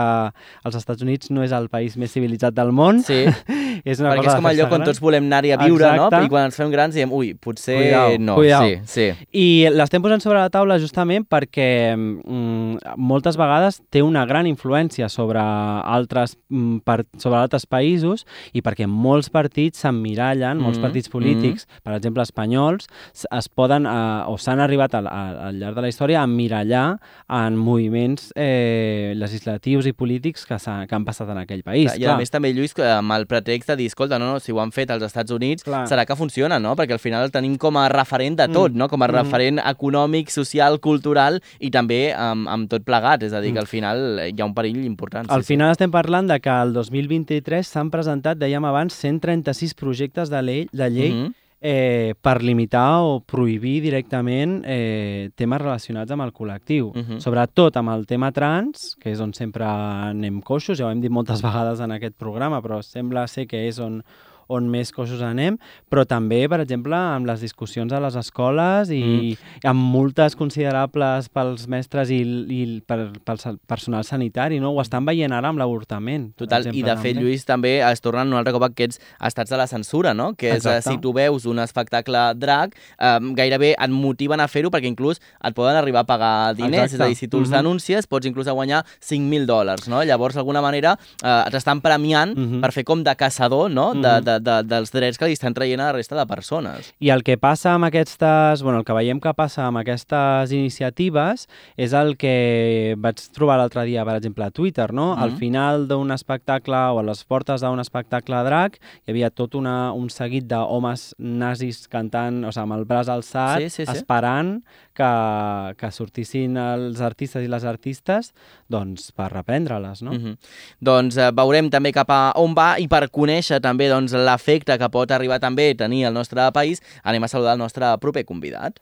els 0.64 0.74
Estats 0.76 1.02
Units 1.02 1.30
no 1.30 1.42
és 1.42 1.52
el 1.52 1.68
país 1.68 1.96
més 1.96 2.12
civilitzat 2.12 2.54
del 2.54 2.70
món. 2.72 3.02
Sí, 3.02 3.24
és 3.84 4.00
una 4.00 4.10
perquè 4.12 4.24
cosa 4.24 4.36
és 4.36 4.40
com 4.42 4.46
allò 4.50 4.68
quan 4.68 4.84
tots 4.84 5.00
volem 5.00 5.24
anar-hi 5.26 5.52
a 5.52 5.58
viure, 5.58 5.84
Exacte. 5.84 6.16
no? 6.16 6.24
I 6.24 6.28
quan 6.28 6.44
ens 6.44 6.56
fem 6.56 6.70
grans 6.70 6.94
diem, 6.94 7.12
ui, 7.12 7.34
potser 7.34 7.76
Cuidao, 7.78 8.18
no. 8.18 8.34
cuidao. 8.36 8.62
Sí, 8.62 8.78
sí. 8.86 9.26
I 9.32 9.68
l'estem 9.74 10.02
posant 10.02 10.20
sobre 10.22 10.38
la 10.38 10.50
taula 10.50 10.78
justament 10.78 11.26
perquè 11.28 11.96
mm, 11.96 12.94
moltes 12.96 13.36
vegades 13.36 13.80
té 13.90 14.02
una 14.02 14.24
gran 14.26 14.46
influència 14.46 15.08
sobre 15.08 15.40
altres, 15.40 16.36
mm, 16.50 16.78
per, 16.86 17.04
sobre 17.18 17.38
altres 17.40 17.66
països 17.66 18.26
i 18.52 18.62
perquè 18.62 18.86
molts 18.88 19.30
partits 19.30 19.78
s'emmirallen, 19.84 20.58
molts 20.58 20.78
Mhm, 20.78 20.82
partits 20.82 21.08
polítics, 21.08 21.66
per 21.82 21.94
exemple 21.94 22.22
espanyols, 22.22 22.86
es 23.30 23.48
poden 23.48 23.86
eh, 23.86 24.24
o 24.26 24.36
s'han 24.38 24.60
arribat 24.60 24.94
al, 24.94 25.06
al, 25.06 25.38
al 25.48 25.58
llarg 25.58 25.74
de 25.76 25.82
la 25.82 25.88
història 25.88 26.20
a 26.20 26.24
emmirallar 26.24 26.98
en 27.28 27.56
moviments 27.56 28.32
eh, 28.36 29.12
legislatius 29.16 29.86
i 29.86 29.92
polítics 29.92 30.44
que, 30.46 30.58
s'ha- 30.58 30.86
que 30.86 30.94
han 30.94 31.04
passat 31.04 31.28
en 31.30 31.38
aquell 31.38 31.62
país. 31.62 31.92
Clar, 31.92 32.00
I 32.00 32.06
a 32.12 32.16
més 32.16 32.30
també, 32.30 32.52
Lluís, 32.54 32.74
amb 32.78 33.12
el 33.12 33.26
pretext 33.26 33.68
de 33.68 33.76
dir, 33.76 33.86
escolta, 33.86 34.18
no, 34.18 34.32
no, 34.34 34.40
si 34.40 34.52
ho 34.52 34.60
han 34.60 34.72
fet 34.72 34.90
als 34.90 35.02
Estats 35.04 35.30
Units, 35.32 35.64
Clar. 35.64 35.86
serà 35.88 36.04
que 36.06 36.16
funciona, 36.16 36.58
no? 36.58 36.74
Perquè 36.76 36.92
al 36.92 36.98
final 37.02 37.24
el 37.24 37.30
tenim 37.30 37.56
com 37.58 37.76
a 37.76 37.88
referent 37.88 38.36
de 38.38 38.48
tot, 38.48 38.72
Mm. 38.72 38.76
no? 38.76 38.88
Com 38.88 39.02
a 39.02 39.08
Mm. 39.08 39.10
referent 39.10 39.58
econòmic, 39.64 40.28
social, 40.30 40.80
cultural 40.80 41.40
i 41.60 41.70
també 41.70 42.12
amb, 42.14 42.48
amb 42.48 42.68
tot 42.68 42.82
plegat. 42.84 43.22
És 43.22 43.32
a 43.32 43.40
dir, 43.40 43.50
Mm. 43.50 43.54
que 43.54 43.60
al 43.60 43.66
final 43.66 44.20
hi 44.34 44.40
ha 44.40 44.44
un 44.44 44.54
perill 44.54 44.84
important. 44.84 45.30
Al 45.30 45.42
sí, 45.42 45.54
final 45.54 45.70
estem 45.70 45.90
parlant 45.90 46.28
de 46.28 46.40
que 46.40 46.48
el 46.50 46.72
2023 46.72 47.66
s'han 47.66 47.90
presentat, 47.90 48.17
dèiem 48.22 48.64
abans, 48.64 48.92
136 48.94 49.74
projectes 49.74 50.30
de 50.30 50.42
llei, 50.42 50.68
de 50.72 50.90
llei 50.90 51.12
Mhm. 51.12 51.34
eh, 51.60 52.14
per 52.20 52.42
limitar 52.42 53.00
o 53.02 53.20
prohibir 53.20 53.80
directament 53.82 54.62
eh, 54.64 55.30
temes 55.34 55.60
relacionats 55.60 56.10
amb 56.12 56.22
el 56.22 56.32
col·lectiu. 56.32 56.92
Mhm. 56.94 57.18
Sobretot 57.20 57.76
amb 57.76 57.90
el 57.90 58.06
tema 58.06 58.30
trans, 58.30 58.96
que 59.00 59.10
és 59.10 59.20
on 59.20 59.32
sempre 59.34 59.64
anem 59.64 60.40
coixos, 60.40 60.78
ja 60.78 60.86
ho 60.86 60.90
hem 60.90 61.00
dit 61.00 61.10
moltes 61.10 61.42
vegades 61.48 61.80
en 61.80 61.90
aquest 61.92 62.14
programa, 62.16 62.62
però 62.62 62.80
sembla 62.82 63.26
ser 63.26 63.46
que 63.46 63.66
és 63.68 63.78
on, 63.80 64.02
on 64.48 64.68
més 64.68 64.90
coixos 64.92 65.20
anem, 65.22 65.58
però 65.90 66.06
també, 66.08 66.48
per 66.48 66.60
exemple, 66.60 66.96
amb 66.96 67.26
les 67.28 67.40
discussions 67.40 67.92
a 67.92 68.00
les 68.00 68.16
escoles 68.16 68.90
i 68.90 69.02
Mm. 69.02 69.68
amb 69.68 69.80
multes 69.80 70.34
considerables 70.36 71.28
pels 71.28 71.66
mestres 71.68 72.10
i, 72.10 72.18
i 72.48 72.80
pel 72.86 73.10
sa- 73.38 73.54
personal 73.66 74.04
sanitari, 74.04 74.58
no? 74.60 74.70
Ho 74.72 74.80
estan 74.82 75.04
veient 75.06 75.32
ara 75.32 75.48
amb 75.48 75.58
l'avortament. 75.60 76.32
Total, 76.36 76.64
i 76.64 76.68
exemple, 76.68 76.82
de 76.90 76.96
fet, 77.02 77.14
també. 77.14 77.24
Lluís, 77.26 77.44
també 77.44 77.72
es 77.80 78.00
tornen 78.00 78.28
un 78.28 78.38
altre 78.38 78.52
cop 78.52 78.62
aquests 78.64 79.00
estats 79.20 79.50
de 79.50 79.56
la 79.56 79.66
censura, 79.66 80.14
no? 80.14 80.34
Que 80.34 80.50
és, 80.56 80.64
eh, 80.66 80.76
Exacte. 80.78 80.90
si 80.90 80.98
tu 80.98 81.12
veus 81.12 81.44
un 81.46 81.58
espectacle 81.58 82.34
drag, 82.36 82.74
eh, 82.98 83.18
gairebé 83.34 83.74
et 83.78 83.90
motiven 83.90 84.40
a 84.40 84.48
fer-ho 84.48 84.70
perquè 84.70 84.86
inclús 84.86 85.20
et 85.44 85.54
poden 85.54 85.76
arribar 85.76 86.00
a 86.00 86.04
pagar 86.04 86.54
diners. 86.56 86.92
Exacte. 86.92 86.94
És 86.94 87.00
a 87.00 87.06
dir, 87.08 87.16
si 87.16 87.28
tu 87.28 87.38
els 87.38 87.48
Mhm. 87.50 87.56
denuncies, 87.56 88.06
pots 88.06 88.26
inclús 88.26 88.46
a 88.48 88.52
guanyar 88.52 88.84
5.000 89.00 89.46
dòlars, 89.46 89.88
no? 89.88 90.02
Llavors, 90.02 90.34
d'alguna 90.34 90.60
manera, 90.62 90.98
eh, 91.22 91.44
t'estan 91.50 91.80
premiant 91.80 92.36
Mhm. 92.36 92.60
per 92.60 92.72
fer 92.72 92.84
com 92.84 93.02
de 93.02 93.14
caçador, 93.16 93.70
no? 93.70 93.94
De, 93.94 94.00
Mhm. 94.00 94.24
de, 94.24 94.37
de, 94.40 94.62
dels 94.68 94.92
drets 94.94 95.18
que 95.18 95.26
li 95.28 95.36
estan 95.36 95.54
traient 95.54 95.80
a 95.80 95.90
la 95.90 95.96
resta 95.96 96.16
de 96.18 96.26
persones. 96.26 96.92
I 97.00 97.10
el 97.14 97.22
que 97.26 97.36
passa 97.38 97.74
amb 97.74 97.88
aquestes... 97.88 98.62
Bueno, 98.62 98.80
el 98.80 98.84
que 98.88 98.96
veiem 98.96 99.20
que 99.20 99.32
passa 99.34 99.66
amb 99.66 99.78
aquestes 99.82 100.52
iniciatives 100.52 101.46
és 101.76 101.92
el 101.96 102.16
que 102.20 102.94
vaig 102.98 103.20
trobar 103.34 103.58
l'altre 103.60 103.84
dia, 103.88 104.04
per 104.06 104.16
exemple, 104.18 104.44
a 104.46 104.50
Twitter, 104.50 104.92
no? 104.92 105.14
Mhm. 105.14 105.22
Al 105.22 105.36
final 105.38 105.88
d'un 105.88 106.10
espectacle 106.14 106.76
o 106.94 107.00
a 107.00 107.06
les 107.06 107.24
portes 107.24 107.60
d'un 107.62 107.80
espectacle 107.80 108.42
drag 108.46 108.78
hi 108.78 109.10
havia 109.12 109.30
tot 109.30 109.54
una, 109.54 109.92
un 109.92 110.08
seguit 110.10 110.46
d'homes 110.48 111.14
nazis 111.18 111.86
cantant, 111.88 112.44
o 112.44 112.52
sigui, 112.52 112.62
amb 112.64 112.78
el 112.78 112.84
braç 112.88 113.08
alçat, 113.08 113.58
Sí, 113.62 113.70
sí, 113.70 113.86
sí. 113.86 113.92
esperant 113.92 114.62
que, 114.98 115.74
que 115.78 115.90
sortissin 115.94 116.58
els 116.60 117.02
artistes 117.04 117.44
i 117.44 117.50
les 117.50 117.66
artistes 117.68 118.32
doncs, 118.70 119.12
per 119.16 119.30
reprendre-les, 119.32 120.02
no? 120.02 120.12
Mm 120.12 120.24
-hmm. 120.24 120.36
Doncs 120.80 121.16
eh, 121.16 121.30
veurem 121.32 121.70
també 121.70 121.92
cap 121.92 122.10
a 122.10 122.32
on 122.36 122.54
va 122.54 122.78
i 122.78 122.88
per 122.88 123.08
conèixer 123.10 123.60
també 123.60 123.88
doncs, 123.88 124.12
l'efecte 124.12 124.78
que 124.78 124.88
pot 124.88 125.10
arribar 125.10 125.38
també 125.38 125.70
a 125.70 125.74
tenir 125.74 126.06
el 126.06 126.14
nostre 126.14 126.50
país, 126.52 126.82
anem 127.02 127.24
a 127.24 127.28
saludar 127.28 127.52
el 127.52 127.58
nostre 127.58 127.98
proper 127.98 128.24
convidat. 128.24 128.78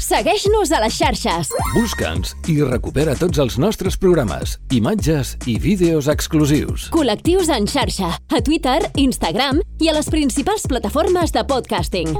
Segueix-nos 0.00 0.72
a 0.72 0.80
les 0.80 0.96
xarxes. 0.96 1.52
Busca'ns 1.74 2.32
i 2.50 2.56
recupera 2.64 3.14
tots 3.14 3.38
els 3.38 3.58
nostres 3.62 3.98
programes, 4.00 4.56
imatges 4.74 5.36
i 5.46 5.58
vídeos 5.60 6.08
exclusius. 6.08 6.88
Col·lectius 6.90 7.52
en 7.54 7.68
xarxa, 7.70 8.16
a 8.16 8.40
Twitter, 8.40 8.80
Instagram 8.96 9.60
i 9.78 9.92
a 9.92 9.94
les 9.94 10.10
principals 10.10 10.66
plataformes 10.66 11.30
de 11.36 11.44
podcasting. 11.44 12.16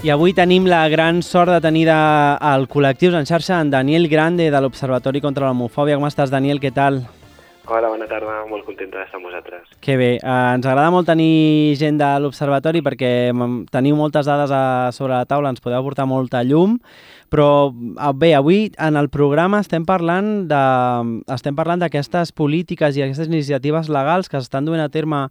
I 0.00 0.08
avui 0.08 0.32
tenim 0.32 0.64
la 0.64 0.86
gran 0.88 1.18
sort 1.20 1.52
de 1.52 1.58
tenir 1.60 1.82
de, 1.84 1.92
al 1.92 2.64
Col·lectius 2.72 3.18
en 3.18 3.26
xarxa 3.28 3.58
en 3.60 3.68
Daniel 3.68 4.08
Grande 4.08 4.46
de 4.48 4.60
l'Observatori 4.64 5.20
contra 5.20 5.50
l'Homofòbia. 5.50 5.98
Com 6.00 6.08
estàs, 6.08 6.32
Daniel? 6.32 6.56
Què 6.56 6.70
tal? 6.72 7.02
Hola, 7.70 7.86
bona 7.86 8.08
tarda, 8.10 8.40
molt 8.50 8.64
contenta 8.66 8.98
d'estar 8.98 9.20
amb 9.20 9.28
vosaltres. 9.28 9.68
Que 9.78 9.94
bé, 9.94 10.08
eh, 10.18 10.30
ens 10.56 10.64
agrada 10.66 10.90
molt 10.90 11.06
tenir 11.06 11.76
gent 11.78 12.00
de 12.00 12.08
l'Observatori 12.18 12.80
perquè 12.82 13.30
mm, 13.30 13.68
teniu 13.70 13.94
moltes 13.94 14.26
dades 14.26 14.50
a, 14.50 14.90
sobre 14.90 15.14
la 15.14 15.28
taula, 15.30 15.52
ens 15.54 15.62
podeu 15.62 15.78
aportar 15.78 16.08
molta 16.10 16.42
llum, 16.42 16.80
però 17.30 17.70
eh, 17.70 18.10
bé, 18.18 18.32
avui 18.34 18.72
en 18.74 18.98
el 18.98 19.06
programa 19.14 19.62
estem 19.62 19.86
parlant 19.86 20.48
de 20.50 20.64
estem 21.30 21.54
parlant 21.54 21.78
d'aquestes 21.84 22.34
polítiques 22.34 22.98
i 22.98 23.06
aquestes 23.06 23.30
iniciatives 23.30 23.86
legals 23.86 24.26
que 24.26 24.42
s'estan 24.42 24.66
duent 24.66 24.82
a 24.82 24.90
terme 24.90 25.28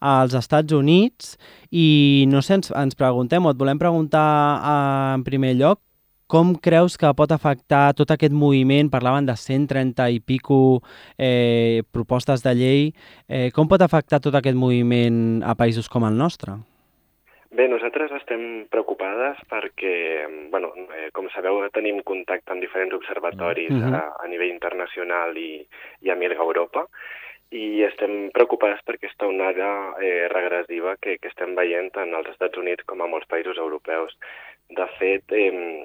als 0.00 0.32
Estats 0.32 0.72
Units 0.72 1.36
i 1.68 2.24
no 2.32 2.40
sé, 2.40 2.56
ens, 2.56 2.72
ens 2.72 2.96
preguntem 2.96 3.44
o 3.44 3.52
et 3.52 3.60
volem 3.60 3.76
preguntar 3.76 4.28
eh, 4.56 5.14
en 5.20 5.28
primer 5.28 5.58
lloc 5.60 5.84
com 6.32 6.54
creus 6.56 6.96
que 6.96 7.10
pot 7.12 7.32
afectar 7.34 7.92
tot 7.92 8.08
aquest 8.14 8.32
moviment? 8.32 8.88
Parlaven 8.88 9.26
de 9.28 9.36
130 9.36 10.08
i 10.16 10.20
pico 10.24 10.80
eh, 11.20 11.82
propostes 11.92 12.40
de 12.46 12.54
llei. 12.56 12.84
Eh, 13.28 13.50
com 13.52 13.68
pot 13.68 13.84
afectar 13.84 14.22
tot 14.24 14.38
aquest 14.38 14.56
moviment 14.56 15.42
a 15.44 15.52
països 15.58 15.92
com 15.92 16.08
el 16.08 16.16
nostre? 16.16 16.56
Bé, 17.52 17.66
nosaltres 17.68 18.14
estem 18.16 18.64
preocupades 18.72 19.42
perquè, 19.50 19.92
bueno, 20.48 20.72
eh, 20.96 21.10
com 21.12 21.28
sabeu, 21.34 21.60
tenim 21.76 22.00
contacte 22.00 22.54
amb 22.54 22.64
diferents 22.64 22.96
observatoris 22.96 23.74
Mhm. 23.76 23.92
a, 23.92 24.16
a 24.24 24.28
nivell 24.32 24.54
internacional 24.54 25.36
i, 25.36 25.60
i 26.00 26.08
a 26.08 26.16
Milga 26.16 26.40
Europa, 26.40 26.86
i 27.52 27.82
estem 27.84 28.30
preocupades 28.32 28.80
per 28.86 28.96
aquesta 28.96 29.28
onada 29.28 29.68
eh, 30.00 30.28
regressiva 30.32 30.96
que, 30.96 31.18
que 31.20 31.28
estem 31.28 31.52
veient 31.54 31.92
tant 31.92 32.14
als 32.16 32.32
Estats 32.32 32.56
Units 32.56 32.88
com 32.88 33.02
a 33.04 33.06
molts 33.06 33.28
països 33.28 33.60
europeus. 33.60 34.16
De 34.72 34.86
fet, 34.96 35.28
eh, 35.36 35.84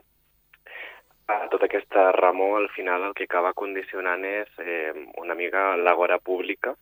tota 1.51 1.67
aquesta 1.67 2.11
remor, 2.15 2.57
al 2.61 2.69
final 2.75 3.03
el 3.09 3.13
que 3.17 3.27
acaba 3.27 3.53
condicionant 3.53 4.25
és 4.25 4.49
eh, 4.63 4.91
una 5.21 5.35
mica 5.35 5.75
l'agora 5.77 6.19
pública 6.19 6.75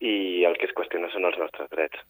i 0.00 0.44
el 0.44 0.58
que 0.60 0.68
es 0.68 0.76
qüestiona 0.76 1.10
són 1.12 1.28
els 1.28 1.38
nostres 1.40 1.70
drets. 1.72 2.02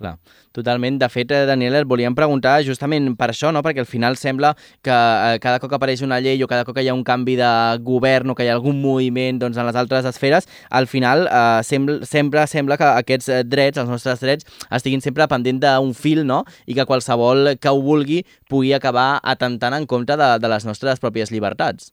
Clar, 0.00 0.14
totalment. 0.56 0.96
De 0.96 1.08
fet, 1.12 1.28
eh, 1.30 1.44
Daniel, 1.44 1.74
et 1.76 1.84
volíem 1.88 2.14
preguntar 2.16 2.54
justament 2.64 3.10
per 3.20 3.26
això, 3.34 3.50
no? 3.52 3.60
perquè 3.60 3.82
al 3.82 3.88
final 3.88 4.16
sembla 4.16 4.54
que 4.80 4.94
eh, 4.94 5.34
cada 5.44 5.60
cop 5.60 5.68
que 5.68 5.76
apareix 5.76 6.00
una 6.06 6.22
llei 6.24 6.40
o 6.40 6.48
cada 6.48 6.64
cop 6.64 6.72
que 6.78 6.80
hi 6.80 6.88
ha 6.88 6.94
un 6.96 7.04
canvi 7.04 7.34
de 7.36 7.50
govern 7.84 8.32
o 8.32 8.34
que 8.34 8.46
hi 8.46 8.48
ha 8.48 8.54
algun 8.56 8.80
moviment 8.80 9.42
doncs, 9.42 9.60
en 9.60 9.68
les 9.68 9.76
altres 9.76 10.08
esferes, 10.08 10.48
al 10.70 10.88
final 10.88 11.26
eh, 11.28 11.60
sembla, 11.68 11.98
sempre 12.08 12.46
sembla 12.48 12.80
que 12.80 12.88
aquests 13.04 13.28
eh, 13.28 13.42
drets, 13.44 13.82
els 13.84 13.92
nostres 13.92 14.24
drets, 14.24 14.48
estiguin 14.72 15.04
sempre 15.04 15.28
pendent 15.28 15.60
d'un 15.60 15.92
fil 15.92 16.24
no? 16.24 16.46
i 16.64 16.78
que 16.78 16.88
qualsevol 16.88 17.58
que 17.60 17.68
ho 17.68 17.84
vulgui 17.84 18.22
pugui 18.48 18.72
acabar 18.72 19.18
atentant 19.20 19.76
en 19.76 19.84
compte 19.84 20.16
de, 20.16 20.32
de 20.40 20.54
les 20.56 20.64
nostres 20.64 21.04
pròpies 21.04 21.28
llibertats. 21.28 21.92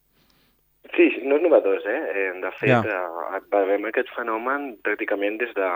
Sí, 0.96 1.10
no 1.28 1.36
és 1.36 1.44
novedós, 1.44 1.84
eh? 1.84 2.00
De 2.40 2.50
fet, 2.56 2.70
ja. 2.72 2.80
eh, 2.80 3.40
veiem 3.52 3.84
aquest 3.90 4.08
fenomen 4.16 4.70
pràcticament 4.86 5.36
des 5.42 5.52
de, 5.52 5.68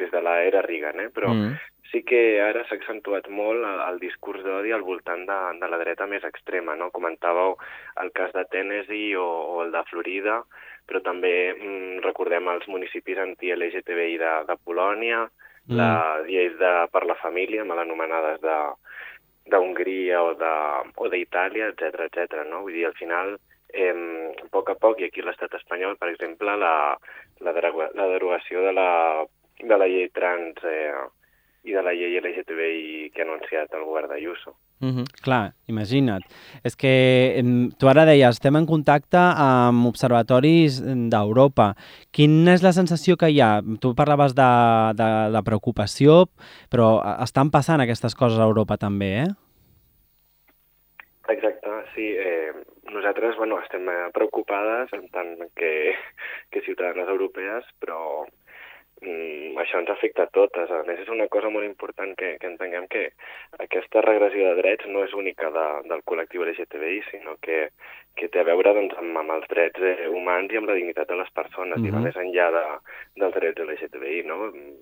des 0.00 0.08
de 0.14 0.24
l'era 0.24 0.64
Reagan, 0.64 1.04
eh? 1.04 1.10
però 1.12 1.34
Mm. 1.34 1.54
Sí 1.94 2.02
que 2.02 2.20
ara 2.42 2.66
s'ha 2.66 2.76
accentuat 2.76 3.30
molt 3.30 3.62
el, 3.62 3.80
el 3.86 4.02
discurs 4.02 4.42
d'odi 4.42 4.74
al 4.74 4.82
voltant 4.82 5.24
de, 5.30 5.38
de 5.62 5.70
la 5.70 5.78
dreta 5.80 6.10
més 6.10 6.26
extrema. 6.26 6.74
No? 6.74 6.90
Comentàveu 6.90 7.54
el 8.02 8.12
cas 8.18 8.34
de 8.34 8.44
Tennessee 8.50 9.14
o, 9.14 9.24
o 9.54 9.62
el 9.64 9.72
de 9.72 9.86
Florida, 9.88 10.42
però 10.84 11.00
també 11.06 11.34
mm, 11.54 12.02
recordem 12.04 12.50
els 12.52 12.68
municipis 12.68 13.22
anti-LGTBI 13.22 14.20
de, 14.20 14.34
de 14.50 14.58
Polònia, 14.66 15.24
Mm. 15.66 15.76
les 15.80 16.26
lleis 16.28 16.56
de, 16.60 16.72
per 16.92 17.06
la 17.08 17.16
família, 17.16 17.64
mal 17.64 17.80
anomenades 17.80 18.40
de 18.42 18.56
d'Hongria 19.52 20.22
o 20.24 21.08
d'Itàlia, 21.12 21.68
etc 21.72 22.06
etc. 22.06 22.44
no? 22.48 22.62
Vull 22.64 22.76
dir, 22.76 22.86
al 22.88 22.96
final, 22.96 23.34
eh, 23.68 23.92
a 23.92 24.48
poc 24.52 24.70
a 24.72 24.76
poc, 24.80 25.00
i 25.00 25.08
aquí 25.08 25.24
l'estat 25.24 25.52
espanyol, 25.60 25.98
per 26.00 26.08
exemple, 26.12 26.56
la, 26.56 26.96
la, 27.44 27.52
la 27.52 28.06
derogació 28.14 28.64
de 28.64 28.72
la, 28.72 28.88
de 29.60 29.76
la 29.76 29.88
llei 29.88 30.08
trans 30.16 30.64
eh, 30.64 30.92
i 31.64 31.72
de 31.72 31.82
la 31.82 31.94
llei 31.96 32.18
LGTBI 32.20 33.10
que 33.14 33.22
ha 33.22 33.24
anunciat 33.24 33.72
el 33.72 33.84
govern 33.88 34.10
d'Ayuso. 34.12 34.54
Mhm. 34.84 35.04
Clar, 35.24 35.54
imagina't. 35.66 36.24
És 36.62 36.76
que 36.76 37.40
tu 37.78 37.88
ara 37.88 38.04
deies, 38.04 38.36
estem 38.36 38.56
en 38.56 38.66
contacte 38.66 39.16
amb 39.18 39.86
observatoris 39.88 40.82
d'Europa. 40.84 41.72
Quina 42.12 42.52
és 42.52 42.62
la 42.62 42.74
sensació 42.76 43.16
que 43.16 43.30
hi 43.32 43.40
ha? 43.40 43.62
Tu 43.80 43.94
parlaves 43.94 44.34
de, 44.34 44.50
de 45.00 45.08
la 45.32 45.42
preocupació, 45.42 46.26
però 46.70 47.00
estan 47.24 47.50
passant 47.50 47.80
aquestes 47.80 48.14
coses 48.14 48.38
a 48.38 48.48
Europa 48.50 48.76
també, 48.76 49.24
eh? 49.24 49.30
Exacte, 51.32 51.70
sí. 51.94 52.10
Eh, 52.12 52.52
nosaltres 52.92 53.36
bueno, 53.36 53.58
estem 53.62 53.88
eh, 53.88 54.10
preocupades 54.12 54.92
en 54.92 55.08
tant 55.08 55.48
que, 55.56 55.94
que 56.50 56.60
ciutadanes 56.60 57.08
europees, 57.08 57.64
però 57.80 58.26
mm, 59.04 59.58
això 59.62 59.80
ens 59.82 59.92
afecta 59.92 60.26
a 60.26 60.32
totes. 60.32 60.70
A 60.72 60.82
més, 60.88 61.02
és 61.04 61.12
una 61.12 61.28
cosa 61.32 61.50
molt 61.52 61.68
important 61.68 62.14
que, 62.18 62.34
que 62.40 62.50
entenguem 62.50 62.88
que 62.90 63.04
aquesta 63.64 64.02
regressió 64.04 64.48
de 64.50 64.62
drets 64.62 64.88
no 64.90 65.04
és 65.06 65.14
única 65.14 65.52
de, 65.54 65.66
del 65.90 66.02
col·lectiu 66.08 66.46
LGTBI, 66.48 67.02
sinó 67.10 67.36
que, 67.44 67.68
que 68.16 68.28
té 68.30 68.40
a 68.40 68.44
veure 68.46 68.72
doncs, 68.76 68.94
amb, 69.00 69.16
amb 69.18 69.30
els 69.34 69.46
drets 69.50 69.80
eh, 69.82 70.06
humans 70.08 70.52
i 70.52 70.56
amb 70.60 70.68
la 70.70 70.74
dignitat 70.78 71.08
de 71.08 71.16
les 71.18 71.30
persones, 71.34 71.78
i 71.82 71.90
va 71.90 71.98
Mhm. 71.98 72.04
més 72.04 72.16
enllà 72.16 72.46
de, 72.54 72.64
dels 73.20 73.34
drets 73.34 73.60
LGTBI. 73.60 74.22
No? 74.26 74.36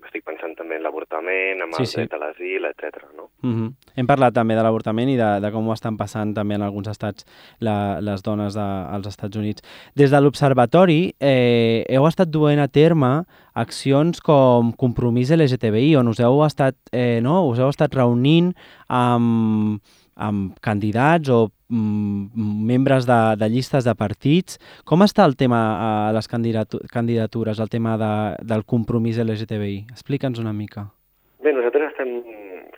Estic 0.05 0.23
pensant 0.23 0.55
també 0.55 0.75
en 0.77 0.83
l'avortament, 0.83 1.61
amb 1.61 1.73
Sí, 1.73 1.81
el 1.81 1.87
sí. 1.87 1.95
dret 1.97 2.13
a 2.13 2.17
l'asil, 2.21 2.65
etc. 2.65 3.03
No? 3.17 3.29
Mm 3.41 3.71
Hem 3.95 4.07
parlat 4.07 4.33
també 4.33 4.55
de 4.55 4.63
l'avortament 4.63 5.09
i 5.09 5.17
de, 5.17 5.39
de 5.41 5.51
com 5.51 5.67
ho 5.67 5.73
estan 5.73 5.97
passant 5.97 6.33
també 6.33 6.55
en 6.55 6.61
alguns 6.61 6.87
estats 6.87 7.25
la, 7.59 7.99
les 8.01 8.21
dones 8.23 8.53
de, 8.53 8.61
als 8.61 9.07
Estats 9.07 9.37
Units. 9.37 9.61
Des 9.95 10.09
de 10.11 10.19
l'Observatori 10.21 11.13
eh, 11.19 11.85
heu 11.89 12.05
estat 12.07 12.29
duent 12.29 12.59
a 12.59 12.67
terme 12.67 13.23
accions 13.55 14.19
com 14.21 14.71
Compromís 14.73 15.29
LGTBI, 15.31 15.95
on 15.95 16.07
us 16.07 16.19
heu 16.19 16.41
estat, 16.45 16.75
eh, 16.91 17.19
no? 17.21 17.47
us 17.49 17.59
heu 17.59 17.69
estat 17.69 17.93
reunint 17.93 18.53
amb, 18.89 19.79
amb 20.15 20.57
candidats 20.61 21.29
o 21.29 21.47
membres 21.73 23.07
de, 23.09 23.19
de 23.39 23.49
llistes 23.49 23.87
de 23.87 23.95
partits. 23.97 24.59
Com 24.85 25.03
està 25.05 25.25
el 25.27 25.35
tema 25.39 25.61
a 25.75 25.89
les 26.15 26.29
candidatu 26.29 26.81
candidatures, 26.93 27.59
el 27.59 27.71
tema 27.73 27.97
de, 27.97 28.13
del 28.45 28.65
compromís 28.69 29.19
LGTBI? 29.23 29.79
Explica'ns 29.95 30.41
una 30.43 30.53
mica. 30.53 30.87
Bé, 31.43 31.51
nosaltres 31.51 31.91
estem, 31.91 32.13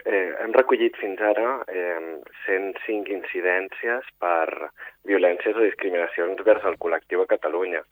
eh, 0.05 0.31
hem 0.41 0.55
recollit 0.55 0.97
fins 0.97 1.21
ara 1.21 1.59
eh, 1.67 1.99
105 2.47 3.13
incidències 3.13 4.09
per 4.21 4.71
violències 5.05 5.55
o 5.55 5.65
discriminacions 5.65 6.41
vers 6.47 6.65
el 6.65 6.79
col·lectiu 6.81 7.21
a 7.21 7.29
Catalunya. 7.29 7.83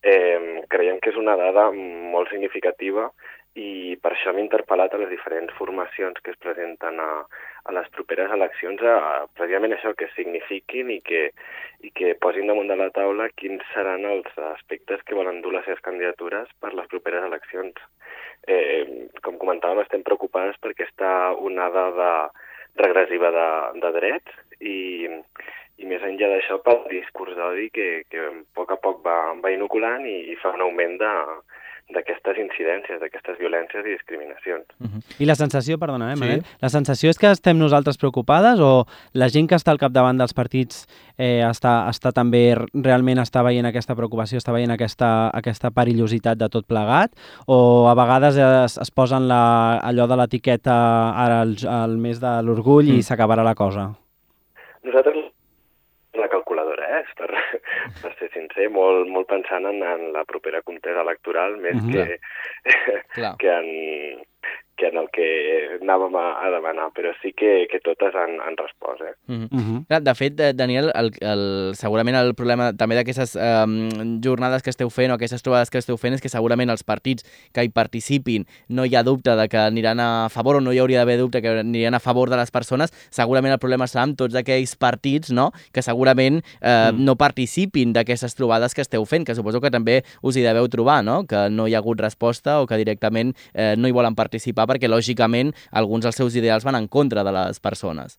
Eh, 0.00 0.62
creiem 0.72 1.00
que 1.00 1.10
és 1.12 1.18
una 1.20 1.34
dada 1.36 1.66
molt 1.74 2.30
significativa 2.32 3.10
i 3.58 3.96
per 4.02 4.12
això 4.12 4.30
hem 4.30 4.42
interpel·lat 4.44 4.92
a 4.94 5.00
les 5.00 5.10
diferents 5.10 5.54
formacions 5.58 6.20
que 6.22 6.30
es 6.30 6.38
presenten 6.42 7.00
a, 7.02 7.08
a 7.66 7.74
les 7.74 7.88
properes 7.96 8.30
eleccions 8.36 8.82
a, 8.82 8.94
a 8.94 9.26
precisament 9.34 9.74
això, 9.74 9.94
que 9.98 10.10
signifiquin 10.14 10.92
i 10.94 11.00
que, 11.02 11.24
i 11.82 11.90
que 11.90 12.14
posin 12.22 12.46
damunt 12.46 12.70
de 12.70 12.78
la 12.78 12.90
taula 12.94 13.30
quins 13.34 13.64
seran 13.74 14.06
els 14.06 14.38
aspectes 14.52 15.02
que 15.06 15.18
volen 15.18 15.42
dur 15.42 15.56
les 15.56 15.66
seves 15.66 15.82
candidatures 15.86 16.52
per 16.62 16.74
les 16.78 16.86
properes 16.92 17.26
eleccions. 17.26 17.74
Eh, 18.46 19.08
com 19.24 19.36
comentàvem, 19.40 19.82
estem 19.82 20.06
preocupades 20.06 20.56
per 20.62 20.72
aquesta 20.72 21.10
onada 21.42 21.90
de, 21.98 22.12
regressiva 22.76 23.30
de, 23.30 23.80
de 23.80 23.90
drets 23.98 24.36
i, 24.60 25.08
i 25.80 25.88
més 25.88 26.04
enllà 26.06 26.30
d'això 26.32 26.60
pel 26.64 26.84
discurs 26.90 27.36
d'odi 27.36 27.68
que, 27.74 27.88
que 28.10 28.26
a 28.28 28.32
poc 28.56 28.74
a 28.74 28.78
poc 28.82 29.02
va, 29.06 29.16
va 29.42 29.52
inoculant 29.54 30.06
i, 30.06 30.18
i 30.32 30.38
fa 30.42 30.54
un 30.56 30.64
augment 30.66 30.98
de 31.00 31.12
d'aquestes 31.94 32.38
incidències, 32.38 33.00
d'aquestes 33.02 33.38
violències 33.40 33.86
i 33.86 33.94
discriminacions. 33.94 34.66
I 35.18 35.28
la 35.28 35.36
sensació, 35.38 35.78
perdona, 35.78 36.12
eh, 36.12 36.16
Sí. 36.16 36.20
Manel? 36.20 36.44
La 36.60 36.68
sensació 36.68 37.10
és 37.10 37.18
que 37.18 37.30
estem 37.30 37.58
nosaltres 37.58 37.98
preocupades 37.98 38.60
o 38.60 38.86
la 39.12 39.28
gent 39.28 39.48
que 39.48 39.56
està 39.56 39.70
al 39.70 39.78
capdavant 39.78 40.18
dels 40.18 40.34
partits 40.34 40.86
eh, 41.18 41.42
està, 41.44 41.88
està 41.90 42.12
també 42.12 42.54
realment 42.74 43.18
està 43.18 43.42
veient 43.42 43.66
aquesta 43.66 43.96
preocupació, 43.98 44.38
està 44.38 44.52
veient 44.52 44.70
aquesta, 44.70 45.30
aquesta 45.34 45.70
perillositat 45.70 46.38
de 46.38 46.48
tot 46.48 46.66
plegat 46.66 47.12
o 47.46 47.88
a 47.90 47.94
vegades 47.94 48.36
es, 48.36 48.78
es 48.78 48.90
posen 48.90 49.28
la, 49.28 49.80
allò 49.84 50.06
de 50.06 50.16
l'etiqueta 50.16 50.76
ara 51.14 51.42
al, 51.44 51.56
al 51.68 51.98
mes 51.98 52.20
de 52.20 52.36
l'orgull 52.46 52.90
mm. 52.92 53.00
i 53.00 53.06
s'acabarà 53.06 53.44
la 53.46 53.54
cosa? 53.58 53.90
Nosaltres 54.86 55.30
la 56.18 56.28
calculadora, 56.28 56.86
eh? 56.98 57.04
per, 57.16 57.30
per 58.02 58.12
ser 58.18 58.30
sincer, 58.32 58.68
molt, 58.70 59.08
molt 59.08 59.28
pensant 59.28 59.66
en, 59.66 59.82
en 59.82 60.12
la 60.12 60.24
propera 60.24 60.62
contesa 60.62 61.00
electoral 61.02 61.56
més 61.58 61.76
Mhm. 61.82 61.92
que, 61.92 62.18
Clar. 63.14 63.36
que, 63.40 63.48
en, 63.48 64.24
que 64.80 64.88
en 64.88 64.96
el 64.96 65.08
que 65.12 65.26
anàvem 65.78 66.16
a, 66.16 66.26
a 66.40 66.50
demanar, 66.54 66.88
però 66.96 67.12
sí 67.20 67.34
que, 67.36 67.66
que 67.70 67.82
totes 67.84 68.16
han, 68.16 68.38
han 68.40 68.56
respost. 68.56 69.02
Eh? 69.04 69.14
-huh. 69.28 69.84
Clar, 69.86 70.02
de 70.02 70.14
fet, 70.14 70.40
eh, 70.40 70.52
Daniel, 70.54 70.90
el, 70.94 71.12
el, 71.20 71.74
segurament 71.74 72.16
el 72.16 72.34
problema 72.34 72.72
també 72.72 72.96
d'aquestes 72.96 73.36
eh, 73.36 73.66
jornades 74.24 74.62
que 74.62 74.70
esteu 74.70 74.90
fent 74.90 75.12
o 75.12 75.14
aquestes 75.14 75.42
trobades 75.42 75.70
que 75.70 75.78
esteu 75.78 75.96
fent 75.96 76.14
és 76.14 76.20
que 76.20 76.28
segurament 76.28 76.70
els 76.70 76.84
partits 76.84 77.24
que 77.52 77.64
hi 77.64 77.68
participin 77.68 78.46
no 78.68 78.84
hi 78.84 78.96
ha 78.96 79.02
dubte 79.02 79.36
de 79.36 79.48
que 79.48 79.58
aniran 79.58 80.00
a 80.00 80.28
favor 80.30 80.56
o 80.56 80.60
no 80.60 80.72
hi 80.72 80.78
hauria 80.78 80.98
d'haver 80.98 81.18
dubte 81.18 81.42
que 81.42 81.60
aniran 81.60 81.94
a 81.94 82.00
favor 82.00 82.30
de 82.30 82.36
les 82.36 82.50
persones, 82.50 82.90
segurament 83.10 83.52
el 83.52 83.58
problema 83.58 83.86
serà 83.86 84.02
amb 84.02 84.16
tots 84.16 84.34
aquells 84.34 84.76
partits 84.76 85.30
no? 85.30 85.52
que 85.72 85.82
segurament 85.82 86.42
eh, 86.60 86.90
Mm. 86.92 87.04
no 87.04 87.16
participin 87.16 87.92
d'aquestes 87.92 88.34
trobades 88.34 88.74
que 88.74 88.82
esteu 88.84 89.04
fent, 89.04 89.26
que 89.26 89.34
suposo 89.34 89.60
que 89.60 89.70
també 89.70 90.02
us 90.22 90.36
hi 90.36 90.44
deveu 90.44 90.68
trobar, 90.68 91.02
no? 91.04 91.24
que 91.26 91.48
no 91.50 91.66
hi 91.68 91.74
ha 91.74 91.78
hagut 91.82 92.00
resposta 92.00 92.60
o 92.60 92.66
que 92.66 92.78
directament 92.80 93.34
eh, 93.54 93.74
no 93.76 93.88
hi 93.88 93.92
volen 93.92 94.14
participar 94.14 94.66
perquè, 94.70 94.88
lògicament, 94.88 95.52
alguns 95.72 96.06
dels 96.06 96.16
seus 96.22 96.36
ideals 96.38 96.64
van 96.64 96.78
en 96.78 96.86
contra 96.88 97.24
de 97.26 97.32
les 97.34 97.58
persones. 97.60 98.18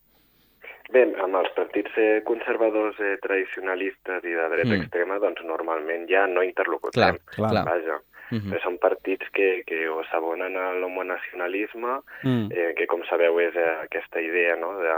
Bé, 0.91 1.05
amb 1.23 1.37
els 1.39 1.47
partits 1.55 1.91
eh, 1.95 2.21
conservadors 2.27 2.97
eh, 2.99 3.15
tradicionalistes 3.23 4.25
i 4.27 4.33
de 4.35 4.47
dreta 4.51 4.73
Mm. 4.75 4.81
extrema, 4.81 5.19
doncs 5.23 5.39
normalment 5.47 6.03
ja 6.09 6.25
no 6.27 6.43
interlocutem. 6.43 7.15
Clar, 7.15 7.35
clar. 7.35 7.51
clar. 7.51 7.65
Vaja. 7.69 7.99
Mm. 8.31 8.53
Són 8.63 8.77
partits 8.79 9.27
que, 9.35 9.63
que 9.67 9.87
o 9.91 10.03
s'abonen 10.07 10.55
a 10.55 10.69
l'homonacionalisme, 10.79 12.01
Mm. 12.23 12.47
eh, 12.51 12.73
que 12.77 12.87
com 12.87 13.03
sabeu 13.09 13.39
és 13.39 13.55
eh, 13.55 13.77
aquesta 13.83 14.21
idea 14.21 14.55
no, 14.55 14.73
de 14.79 14.93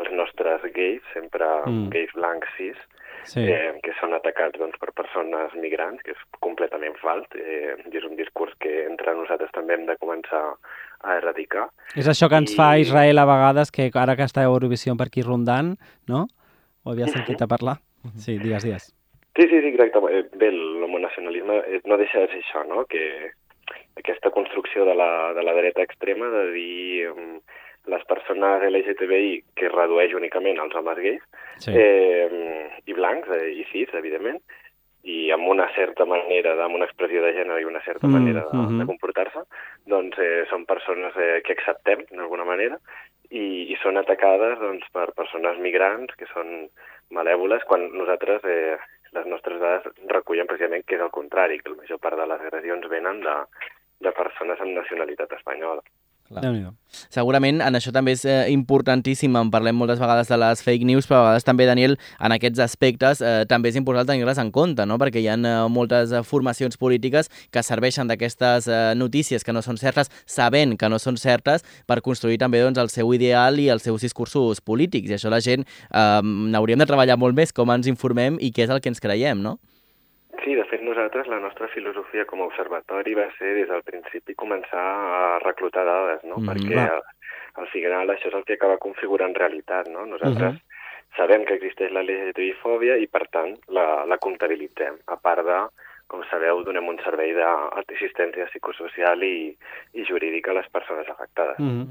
els 0.00 0.10
nostres 0.12 0.60
gais, 0.72 1.00
sempre 1.12 1.44
Mm. 1.66 1.86
mm. 1.86 1.90
gais 1.90 2.12
blancs 2.14 2.48
cis, 2.56 2.76
Sí. 3.24 3.40
eh, 3.40 3.78
que 3.82 3.92
són 4.00 4.14
atacats 4.14 4.58
doncs, 4.58 4.78
per 4.80 4.92
persones 4.92 5.52
migrants, 5.54 6.02
que 6.02 6.12
és 6.12 6.18
completament 6.40 6.96
fals, 6.96 7.26
eh, 7.34 7.76
i 7.92 7.96
és 7.96 8.04
un 8.04 8.16
discurs 8.16 8.54
que 8.58 8.86
entre 8.86 9.14
nosaltres 9.14 9.52
també 9.52 9.74
hem 9.74 9.84
de 9.86 9.96
començar 9.98 10.54
a 11.02 11.16
erradicar. 11.16 11.68
És 11.96 12.08
això 12.08 12.28
que 12.28 12.36
ens 12.36 12.52
I- 12.52 12.56
fa 12.56 12.78
Israel 12.78 13.18
a 13.18 13.24
vegades, 13.24 13.70
que 13.72 13.90
ara 13.94 14.16
que 14.16 14.22
està 14.28 14.42
a 14.42 14.50
Eurovisió 14.50 14.96
per 14.96 15.06
aquí 15.08 15.22
rondant, 15.22 15.76
no? 16.06 16.26
Ho 16.84 16.92
havies 16.92 17.12
sentit 17.12 17.40
a 17.42 17.46
parlar? 17.46 17.78
Sí, 18.16 18.38
digues, 18.38 18.62
digues. 18.64 18.94
Sí, 19.36 19.42
sí, 19.48 19.60
sí, 19.60 19.68
exacte. 19.68 19.98
Eh, 20.10 20.24
Bé, 20.36 20.50
l'homonacionalisme 20.52 21.58
eh, 21.66 21.80
no 21.84 21.96
deixa 21.96 22.18
de 22.20 22.28
ser 22.28 22.40
això, 22.42 22.64
no? 22.66 22.84
Que 22.86 23.30
aquesta 23.96 24.30
construcció 24.30 24.84
de 24.84 24.94
la, 24.94 25.32
de 25.34 25.42
la 25.42 25.52
dreta 25.54 25.82
extrema 25.82 26.28
de 26.30 26.50
dir 26.52 27.08
um, 27.10 27.40
les 27.86 28.04
persones 28.08 28.62
LGTBI 28.62 29.42
que 29.56 29.68
redueix 29.68 30.12
únicament 30.14 30.58
als 30.60 30.74
homes 30.74 30.98
gais 30.98 31.22
Sí. 31.58 31.72
eh, 31.74 32.70
i 32.86 32.92
blancs 32.96 33.28
eh, 33.36 33.52
i 33.60 33.64
cis, 33.72 33.92
evidentment, 33.94 34.40
i 35.08 35.30
amb 35.32 35.48
una 35.48 35.66
certa 35.74 36.04
manera, 36.04 36.52
amb 36.64 36.76
una 36.76 36.84
expressió 36.84 37.22
de 37.24 37.32
gènere 37.32 37.62
i 37.62 37.68
una 37.68 37.80
certa 37.80 38.06
Mm, 38.06 38.12
manera 38.12 38.44
de, 38.50 38.58
mhm. 38.58 38.78
de 38.80 38.86
comportar-se, 38.86 39.44
doncs 39.86 40.18
eh, 40.18 40.44
són 40.50 40.66
persones 40.66 41.16
eh, 41.16 41.40
que 41.44 41.56
acceptem 41.56 42.04
d'alguna 42.10 42.44
manera 42.44 42.76
i, 43.30 43.72
i 43.72 43.76
són 43.82 43.96
atacades 43.96 44.58
doncs, 44.58 44.86
per 44.92 45.12
persones 45.16 45.58
migrants 45.58 46.14
que 46.18 46.26
són 46.34 46.68
malèvoles 47.10 47.64
quan 47.64 47.88
nosaltres 47.96 48.44
eh, 48.44 48.76
les 49.12 49.26
nostres 49.26 49.60
dades 49.60 49.88
recullen 50.06 50.46
precisament 50.46 50.84
que 50.86 50.96
és 50.96 51.02
el 51.02 51.10
contrari, 51.10 51.58
que 51.58 51.72
la 51.72 51.80
major 51.80 51.98
part 51.98 52.18
de 52.18 52.26
les 52.26 52.40
agressions 52.40 52.86
venen 52.92 53.24
de, 53.24 53.36
de 54.06 54.12
persones 54.12 54.60
amb 54.60 54.76
nacionalitat 54.76 55.32
espanyola. 55.38 55.82
Clar. 56.30 56.44
Segurament 57.10 57.58
en 57.64 57.74
això 57.74 57.90
també 57.90 58.12
és 58.14 58.20
eh, 58.22 58.52
importantíssim, 58.52 59.34
en 59.34 59.48
parlem 59.50 59.74
moltes 59.74 59.98
vegades 59.98 60.28
de 60.30 60.36
les 60.38 60.60
fake 60.62 60.86
news, 60.86 61.08
però 61.10 61.18
a 61.18 61.24
vegades 61.24 61.46
també, 61.46 61.66
Daniel, 61.66 61.96
en 62.22 62.34
aquests 62.36 62.62
aspectes 62.62 63.22
eh, 63.22 63.32
també 63.50 63.72
és 63.72 63.78
important 63.80 64.06
tenir-les 64.06 64.38
en 64.38 64.52
compte, 64.54 64.86
no? 64.86 64.98
perquè 65.02 65.22
hi 65.24 65.26
ha 65.26 65.34
eh, 65.34 65.54
moltes 65.74 66.14
eh, 66.14 66.22
formacions 66.26 66.78
polítiques 66.78 67.32
que 67.50 67.64
serveixen 67.66 68.06
d'aquestes 68.10 68.70
eh, 68.70 68.78
notícies 68.94 69.42
que 69.42 69.54
no 69.54 69.62
són 69.66 69.80
certes, 69.82 70.12
sabent 70.22 70.76
que 70.78 70.92
no 70.92 71.02
són 71.02 71.18
certes, 71.18 71.66
per 71.90 71.98
construir 72.06 72.38
també 72.38 72.62
doncs, 72.62 72.78
el 72.78 72.94
seu 72.94 73.10
ideal 73.16 73.58
i 73.58 73.66
els 73.74 73.82
seus 73.82 74.06
discursos 74.06 74.62
polítics. 74.62 75.10
I 75.10 75.18
això 75.18 75.34
la 75.34 75.42
gent 75.42 75.66
eh, 75.66 76.06
n'hauríem 76.22 76.78
de 76.78 76.86
treballar 76.86 77.18
molt 77.18 77.34
més, 77.34 77.50
com 77.50 77.74
ens 77.74 77.90
informem 77.90 78.38
i 78.38 78.54
què 78.54 78.68
és 78.68 78.70
el 78.70 78.78
que 78.78 78.94
ens 78.94 79.02
creiem, 79.02 79.42
no? 79.42 79.58
Sí, 80.44 80.54
de 80.56 80.64
fet 80.70 80.82
nosaltres 80.82 81.28
la 81.28 81.38
nostra 81.42 81.68
filosofia 81.68 82.24
com 82.24 82.40
a 82.40 82.48
observatori 82.48 83.14
va 83.18 83.26
ser 83.36 83.54
des 83.58 83.68
del 83.68 83.82
principi 83.84 84.36
començar 84.38 84.84
a 85.16 85.38
reclutar 85.44 85.84
dades, 85.84 86.24
no? 86.24 86.38
Mhm, 86.38 86.48
Perquè 86.48 86.78
al, 86.86 87.02
al 87.60 87.68
final 87.74 88.10
això 88.10 88.28
és 88.28 88.34
el 88.38 88.44
que 88.48 88.56
acaba 88.56 88.78
configurant 88.78 89.34
realitat, 89.34 89.88
no? 89.88 90.06
Nosaltres 90.06 90.56
sabem 91.16 91.44
que 91.44 91.58
existeix 91.58 91.92
la 91.92 92.04
LGTBI-fòbia 92.06 92.96
i 93.02 93.06
per 93.06 93.26
tant 93.34 93.56
la, 93.68 94.04
la 94.06 94.18
comptabilitzem, 94.18 95.00
a 95.06 95.16
part 95.16 95.44
de, 95.44 95.60
com 96.10 96.24
sabeu, 96.26 96.64
donem 96.66 96.88
un 96.90 96.96
servei 97.04 97.30
d'assistència 97.36 98.48
psicosocial 98.50 99.22
i, 99.22 99.52
i 99.94 100.06
jurídica 100.08 100.50
a 100.50 100.56
les 100.58 100.66
persones 100.74 101.08
afectades. 101.08 101.58
Mm 101.58 101.70
-hmm. 101.70 101.86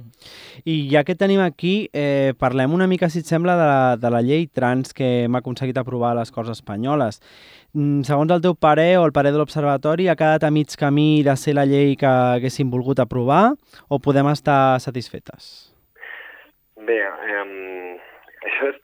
I 0.66 0.76
ja 0.92 1.04
que 1.04 1.16
tenim 1.16 1.40
aquí, 1.40 1.90
eh, 1.94 2.34
parlem 2.38 2.74
una 2.74 2.88
mica, 2.88 3.10
si 3.10 3.20
et 3.20 3.26
sembla, 3.26 3.56
de 3.56 3.68
la, 3.72 3.98
de 3.98 4.10
la 4.10 4.22
llei 4.22 4.48
trans 4.48 4.94
que 4.94 5.24
hem 5.24 5.36
aconseguit 5.36 5.78
aprovar 5.78 6.12
a 6.12 6.20
les 6.20 6.32
Corts 6.32 6.52
Espanyoles. 6.52 7.22
Mm, 7.74 8.02
segons 8.02 8.32
el 8.32 8.42
teu 8.42 8.56
parer 8.56 8.98
o 8.98 9.06
el 9.06 9.14
parer 9.14 9.32
de 9.32 9.38
l'Observatori, 9.38 10.10
ha 10.10 10.16
quedat 10.16 10.44
a 10.44 10.52
mig 10.52 10.76
camí 10.78 11.24
de 11.24 11.36
ser 11.38 11.54
la 11.56 11.66
llei 11.66 11.96
que 11.96 12.08
haguéssim 12.08 12.70
volgut 12.70 13.00
aprovar 13.00 13.54
o 13.88 14.00
podem 14.00 14.28
estar 14.28 14.80
satisfetes? 14.80 15.74
Bé, 16.76 17.00
eh, 17.00 18.00
això 18.48 18.68
és, 18.68 18.78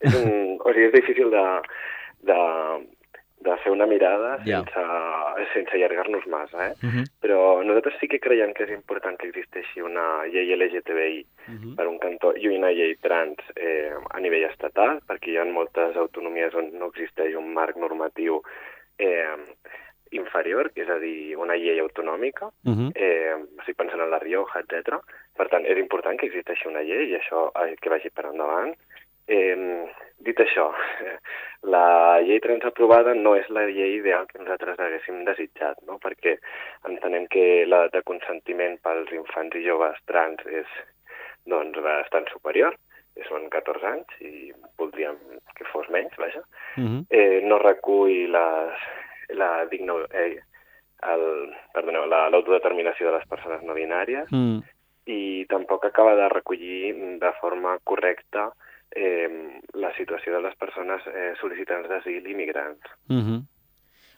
és, 0.00 0.14
un, 0.14 0.58
o 0.60 0.72
sigui, 0.72 0.86
és 0.86 0.92
difícil 0.92 1.30
de, 1.30 1.46
de, 2.28 2.38
de 3.50 3.56
fer 3.62 3.72
una 3.72 3.86
mirada 3.86 4.38
Ja. 4.44 4.62
sense, 4.64 5.52
sense 5.54 5.74
allargar-nos 5.76 6.26
massa, 6.26 6.68
eh? 6.68 6.74
Uh 6.82 6.90
-huh. 6.90 7.04
Però 7.22 7.62
nosaltres 7.64 7.94
sí 8.00 8.08
que 8.08 8.18
creiem 8.20 8.52
que 8.54 8.64
és 8.64 8.70
important 8.70 9.16
que 9.18 9.28
existeixi 9.28 9.80
una 9.80 10.24
llei 10.26 10.52
LGTBI 10.54 11.26
per 11.76 11.86
un 11.86 11.98
cantó 11.98 12.32
i 12.36 12.48
una 12.48 12.70
llei 12.70 12.96
trans 12.96 13.36
eh, 13.56 13.92
a 14.10 14.20
nivell 14.20 14.44
estatal, 14.50 15.00
perquè 15.06 15.30
hi 15.30 15.36
ha 15.38 15.44
moltes 15.44 15.96
autonomies 15.96 16.54
on 16.54 16.70
no 16.78 16.86
existeix 16.86 17.34
un 17.36 17.52
marc 17.52 17.76
normatiu 17.76 18.42
eh, 18.98 19.36
inferior, 20.10 20.70
que 20.72 20.82
és 20.82 20.88
a 20.88 20.98
dir, 20.98 21.36
una 21.36 21.56
llei 21.56 21.78
autonòmica, 21.80 22.46
Uh 22.64 22.72
-huh. 22.72 22.92
eh, 22.94 23.34
estic 23.58 23.76
pensant 23.76 24.00
en 24.00 24.10
la 24.10 24.18
Rioja, 24.18 24.60
etc. 24.60 25.00
Per 25.36 25.48
tant, 25.48 25.64
és 25.66 25.78
important 25.78 26.16
que 26.18 26.26
existeixi 26.26 26.68
una 26.68 26.82
llei 26.82 27.10
i 27.10 27.16
això 27.16 27.50
eh, 27.66 27.76
que 27.80 27.90
vagi 27.90 28.10
per 28.10 28.24
endavant. 28.26 28.74
Eh, 29.28 29.86
dit 30.22 30.38
això, 30.40 30.68
la 31.74 32.20
llei 32.22 32.38
trans 32.40 32.64
aprovada 32.64 33.14
no 33.14 33.34
és 33.36 33.48
la 33.50 33.64
llei 33.66 33.96
ideal 33.98 34.26
que 34.30 34.38
nosaltres 34.38 34.78
haguéssim 34.78 35.24
desitjat, 35.26 35.80
no? 35.86 35.98
perquè 36.02 36.36
entenem 36.88 37.26
que 37.32 37.64
l'edat 37.66 37.92
de 37.92 38.02
consentiment 38.06 38.78
pels 38.84 39.10
infants 39.12 39.56
i 39.58 39.64
joves 39.66 39.98
trans 40.06 40.42
és 40.46 40.66
doncs, 41.46 41.78
bastant 41.82 42.26
superior, 42.32 42.74
són 43.28 43.48
14 43.50 43.86
anys 43.88 44.16
i 44.20 44.52
voldríem 44.78 45.16
que 45.56 45.64
fos 45.72 45.86
menys, 45.90 46.12
vaja. 46.20 46.42
Uh 46.76 46.82
-huh. 46.84 47.04
Eh, 47.10 47.40
no 47.42 47.58
recull 47.58 48.30
les, 48.30 48.78
la 49.30 49.64
digno, 49.66 50.04
eh, 50.12 50.38
el, 51.02 51.54
perdoneu, 51.72 52.06
la- 52.06 52.28
l'autodeterminació 52.30 53.06
de 53.10 53.18
les 53.18 53.26
persones 53.28 53.62
no 53.62 53.74
binàries 53.74 54.28
Mm. 54.30 54.60
i 55.06 55.46
tampoc 55.48 55.84
acaba 55.84 56.14
de 56.16 56.28
recollir 56.28 56.94
de 57.18 57.32
forma 57.40 57.78
correcta 57.84 58.52
eh, 58.94 59.60
la 59.74 59.92
situació 59.96 60.36
de 60.36 60.42
les 60.46 60.56
persones 60.60 61.06
eh, 61.10 61.32
sol·licitants 61.40 61.88
d'asil 61.88 62.26
i 62.26 62.34
migrants. 62.34 62.94
Uh 63.08 63.22
-huh. 63.22 63.40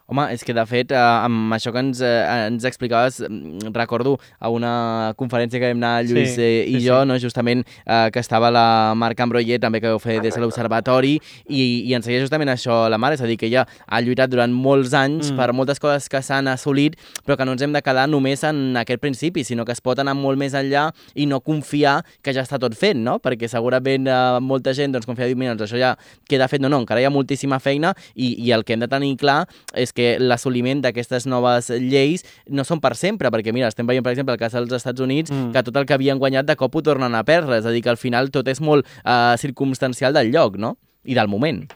Home, 0.09 0.25
és 0.33 0.40
que 0.42 0.55
de 0.57 0.62
fet, 0.64 0.90
eh, 0.90 0.97
amb 0.97 1.53
això 1.53 1.68
que 1.71 1.79
ens, 1.85 2.01
eh, 2.01 2.47
ens 2.47 2.64
explicaves, 2.64 3.21
mm, 3.29 3.75
recordo 3.75 4.18
a 4.40 4.49
una 4.49 5.12
conferència 5.18 5.61
que 5.61 5.68
vam 5.68 5.83
anar 5.83 6.03
Lluís 6.07 6.35
Sí, 6.35 6.40
eh, 6.40 6.64
i 6.66 6.81
sí, 6.81 6.87
jo, 6.87 7.03
sí. 7.03 7.09
no? 7.09 7.18
justament 7.21 7.64
eh, 7.85 8.09
que 8.11 8.18
estava 8.21 8.51
la 8.51 8.94
Marc 8.97 9.21
Ambroyer, 9.21 9.59
també 9.61 9.83
que 9.83 9.90
ho 9.92 9.99
feia 9.99 10.23
des 10.25 10.35
de 10.35 10.40
l'Observatori, 10.40 11.18
i, 11.49 11.85
i 11.85 11.92
ens 11.92 12.07
seguia 12.09 12.23
justament 12.23 12.49
això 12.49 12.88
la 12.88 12.97
mare, 12.97 13.18
és 13.18 13.21
a 13.21 13.27
dir, 13.29 13.37
que 13.37 13.47
ella 13.51 13.66
ha 13.87 14.01
lluitat 14.01 14.31
durant 14.33 14.53
molts 14.53 14.94
anys 14.94 15.29
Mm. 15.29 15.37
per 15.37 15.53
moltes 15.53 15.79
coses 15.79 16.09
que 16.09 16.23
s'han 16.23 16.49
assolit, 16.49 16.97
però 17.27 17.37
que 17.37 17.44
no 17.44 17.53
ens 17.53 17.61
hem 17.62 17.73
de 17.73 17.83
quedar 17.83 18.09
només 18.09 18.42
en 18.44 18.77
aquest 18.81 19.01
principi, 19.03 19.44
sinó 19.44 19.66
que 19.66 19.73
es 19.73 19.81
pot 19.83 19.99
anar 19.99 20.14
molt 20.16 20.38
més 20.38 20.55
enllà 20.55 20.87
i 21.14 21.27
no 21.27 21.40
confiar 21.40 22.03
que 22.23 22.33
ja 22.33 22.42
està 22.47 22.59
tot 22.59 22.73
fet, 22.75 22.97
no? 22.97 23.18
Perquè 23.18 23.49
segurament 23.49 24.07
eh, 24.09 24.38
molta 24.40 24.73
gent 24.73 24.92
doncs, 24.92 25.05
confia 25.05 25.27
i 25.27 25.35
diu, 25.35 25.37
mira, 25.37 25.55
doncs 25.55 25.68
això 25.71 25.79
ja 25.79 25.97
queda 26.27 26.49
fet. 26.49 26.62
No, 26.62 26.71
no, 26.71 26.81
encara 26.81 27.01
hi 27.03 27.05
ha 27.05 27.11
moltíssima 27.11 27.59
feina 27.61 27.92
i, 28.14 28.35
i 28.47 28.53
el 28.53 28.64
que 28.64 28.73
hem 28.73 28.81
de 28.81 28.88
tenir 28.88 29.16
clar 29.21 29.44
és 29.75 29.92
que 29.98 30.12
l'assoliment 30.22 30.80
d'aquestes 30.84 31.26
noves 31.26 31.72
lleis 31.74 32.22
no 32.46 32.62
són 32.68 32.78
per 32.84 32.94
sempre, 32.94 33.32
perquè 33.34 33.50
mira, 33.56 33.66
estem 33.72 33.88
veient, 33.90 34.04
per 34.06 34.14
exemple, 34.14 34.37
el 34.38 34.40
cas 34.40 34.54
dels 34.54 34.72
Estats 34.78 35.02
Units, 35.02 35.32
Mm. 35.34 35.50
que 35.56 35.62
tot 35.66 35.76
el 35.76 35.87
que 35.90 35.94
havien 35.98 36.18
guanyat 36.22 36.46
de 36.46 36.54
cop 36.56 36.76
ho 36.78 36.82
tornen 36.87 37.14
a 37.18 37.24
perdre, 37.26 37.58
és 37.58 37.66
a 37.66 37.74
dir, 37.74 37.82
que 37.82 37.90
al 37.90 37.98
final 37.98 38.30
tot 38.30 38.46
és 38.48 38.61
molt 38.62 38.87
eh, 39.04 39.34
circumstancial 39.42 40.14
del 40.14 40.30
lloc, 40.30 40.56
no? 40.56 40.76
I 41.04 41.14
del 41.18 41.26
moment. 41.28 41.66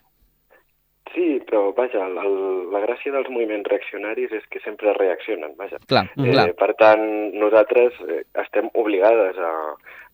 Sí, 1.12 1.42
però 1.44 1.74
vaja, 1.76 2.06
el, 2.06 2.14
el, 2.16 2.36
la 2.72 2.80
gràcia 2.86 3.12
dels 3.12 3.28
moviments 3.28 3.68
reaccionaris 3.68 4.30
és 4.32 4.46
que 4.48 4.60
sempre 4.64 4.94
reaccionen, 4.96 5.52
vaja. 5.58 5.76
Clar, 5.86 6.06
Mm. 6.16 6.30
clar. 6.32 6.46
Eh, 6.48 6.54
per 6.56 6.70
tant, 6.80 7.02
nosaltres 7.36 7.92
eh, 8.08 8.22
estem 8.40 8.70
obligades 8.74 9.36
a, 9.36 9.52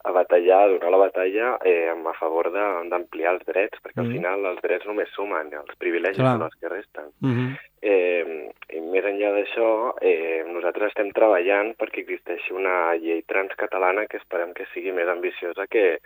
a 0.09 0.12
batallar, 0.12 0.62
a 0.64 0.68
donar 0.73 0.90
la 0.90 0.97
batalla 1.03 1.59
eh, 1.64 1.90
a 1.92 2.12
favor 2.18 2.51
de- 2.51 2.88
d'ampliar 2.88 3.35
els 3.35 3.44
drets, 3.47 3.79
perquè 3.85 4.01
al 4.01 4.09
Mm. 4.09 4.12
final 4.16 4.47
els 4.47 4.62
drets 4.62 4.87
només 4.87 5.09
sumen, 5.14 5.53
els 5.53 5.77
privilegis 5.79 6.16
Clar. 6.16 6.33
són 6.38 6.42
els 6.49 6.55
que 6.61 6.68
resten. 6.68 7.05
Uh 7.21 7.29
-huh. 7.29 7.59
Eh, 7.83 8.51
I 8.77 8.81
més 8.81 9.05
enllà 9.05 9.31
d'això, 9.33 9.94
eh, 10.01 10.44
nosaltres 10.49 10.88
estem 10.88 11.11
treballant 11.12 11.77
perquè 11.79 12.01
existeixi 12.01 12.53
una 12.53 12.94
llei 12.97 13.23
trans 13.23 13.55
catalana 13.57 14.07
que 14.07 14.16
esperem 14.16 14.53
que 14.55 14.64
sigui 14.75 14.92
més 14.92 15.07
ambiciosa 15.09 15.66
que, 15.68 15.99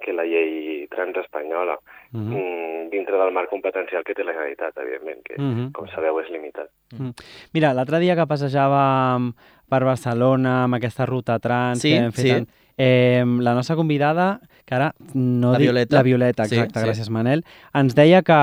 que 0.00 0.12
la 0.12 0.24
llei 0.24 0.86
trans 0.90 1.16
espanyola, 1.16 1.78
Uh 2.12 2.20
-huh. 2.20 2.86
mm, 2.86 2.90
dintre 2.90 3.16
del 3.16 3.32
marc 3.32 3.48
competencial 3.48 4.04
que 4.04 4.14
té 4.14 4.22
la 4.22 4.32
Generalitat, 4.32 4.76
evidentment, 4.78 5.22
que, 5.24 5.34
Mhm. 5.38 5.72
com 5.72 5.86
sabeu, 5.88 6.20
és 6.20 6.28
limitat. 6.30 6.68
Mira, 7.52 7.72
l'altre 7.72 7.98
dia 8.00 8.14
que 8.14 8.26
passejàvem 8.26 9.32
per 9.68 9.84
Barcelona 9.84 10.64
amb 10.64 10.74
aquesta 10.74 11.06
ruta 11.06 11.38
trans 11.38 11.80
Sí, 11.80 11.90
que 11.90 11.96
hem 11.96 12.12
fet, 12.12 12.24
sí. 12.24 12.30
en- 12.30 12.46
eh, 12.76 13.24
la 13.40 13.54
nostra 13.54 13.76
convidada, 13.76 14.40
que 14.64 14.74
ara 14.74 14.94
no 15.12 15.52
La 15.52 15.58
dic- 15.58 15.66
Violeta. 15.66 15.96
la 15.96 16.02
Violeta, 16.02 16.44
Sí, 16.46 16.54
exacte, 16.56 16.80
sí. 16.80 16.86
gràcies 16.86 17.10
Manel, 17.10 17.44
ens 17.74 17.94
deia 17.94 18.22
que, 18.22 18.38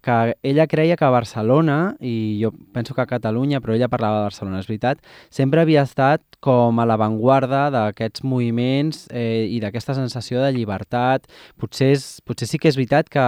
que 0.00 0.36
ella 0.42 0.66
creia 0.68 0.96
que 0.96 1.04
Barcelona, 1.10 1.96
i 2.00 2.38
jo 2.42 2.52
penso 2.72 2.94
que 2.94 3.02
a 3.02 3.06
Catalunya, 3.06 3.60
però 3.60 3.74
ella 3.74 3.88
parlava 3.88 4.18
de 4.20 4.28
Barcelona, 4.30 4.60
és 4.60 4.68
veritat, 4.70 4.98
sempre 5.28 5.60
havia 5.60 5.82
estat 5.82 6.22
com 6.40 6.78
a 6.78 6.86
l'avantguarda 6.86 7.70
d'aquests 7.74 8.22
moviments 8.22 9.08
eh, 9.10 9.48
i 9.50 9.58
d'aquesta 9.60 9.94
sensació 9.94 10.40
de 10.44 10.52
llibertat. 10.52 11.26
Potser, 11.58 11.90
és, 11.96 12.20
potser 12.24 12.46
sí 12.46 12.58
que 12.62 12.68
és 12.68 12.76
veritat 12.78 13.08
que 13.10 13.24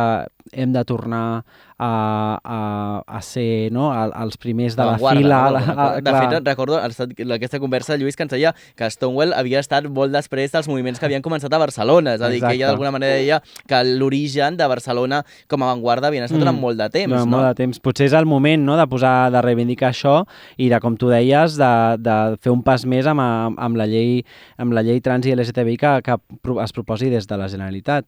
hem 0.53 0.73
de 0.73 0.85
tornar 0.85 1.45
a, 1.79 2.39
a, 2.43 3.03
a 3.07 3.21
ser 3.23 3.71
no, 3.73 3.91
el- 3.95 4.13
els 4.23 4.37
primers 4.37 4.75
de 4.77 4.83
la 4.83 4.97
Avantguarda, 4.97 5.21
fila. 5.21 5.39
no? 5.39 5.47
a 5.47 5.51
la- 5.51 5.93
a- 5.93 6.01
de 6.01 6.11
clar. 6.11 6.31
fet, 6.31 6.47
recordo 6.47 6.79
aquesta 6.79 7.61
conversa 7.61 7.93
de 7.93 7.99
Lluís 8.03 8.17
que 8.17 8.25
ens 8.25 8.33
deia 8.33 8.55
que 8.77 8.91
Stonewall 8.91 9.33
havia 9.33 9.61
estat 9.61 9.87
molt 9.89 10.13
després 10.13 10.51
dels 10.53 10.69
moviments 10.69 10.99
que 10.99 11.07
havien 11.07 11.23
començat 11.23 11.53
a 11.53 11.59
Barcelona. 11.59 12.15
És 12.15 12.21
a 12.21 12.29
dir, 12.29 12.41
que 12.41 12.47
Exacte. 12.47 12.57
ella 12.57 12.67
d'alguna 12.73 12.91
manera 12.91 13.15
deia 13.15 13.43
que 13.67 13.83
l'origen 13.85 14.57
de 14.57 14.67
Barcelona 14.67 15.25
com 15.49 15.63
a 15.63 15.71
avantguarda 15.71 16.09
havien 16.09 16.25
estat 16.25 16.39
durant 16.39 16.57
Mm. 16.57 16.61
molt 16.61 16.79
de 16.79 16.89
temps, 16.91 17.11
Durant 17.13 17.31
no? 17.31 17.37
molt 17.37 17.49
de 17.49 17.55
temps. 17.63 17.79
Potser 17.81 18.07
és 18.07 18.13
el 18.13 18.27
moment 18.27 18.65
no, 18.65 18.77
de 18.77 18.87
posar 18.87 19.31
de 19.31 19.41
reivindicar 19.43 19.91
això 19.93 20.27
i 20.57 20.69
de, 20.69 20.81
com 20.81 20.97
tu 20.97 21.09
deies, 21.09 21.57
de, 21.57 21.97
de 21.99 22.37
fer 22.41 22.51
un 22.53 22.63
pas 22.63 22.85
més 22.87 23.07
amb, 23.07 23.21
amb, 23.21 23.77
la, 23.77 23.87
llei, 23.87 24.25
amb 24.59 24.73
la 24.73 24.83
llei 24.83 25.01
trans 25.01 25.27
i 25.27 25.33
LGTBI 25.35 25.77
que, 25.77 26.03
que 26.03 26.17
es 26.65 26.73
proposi 26.73 27.09
des 27.11 27.27
de 27.27 27.37
la 27.37 27.49
Generalitat. 27.49 28.05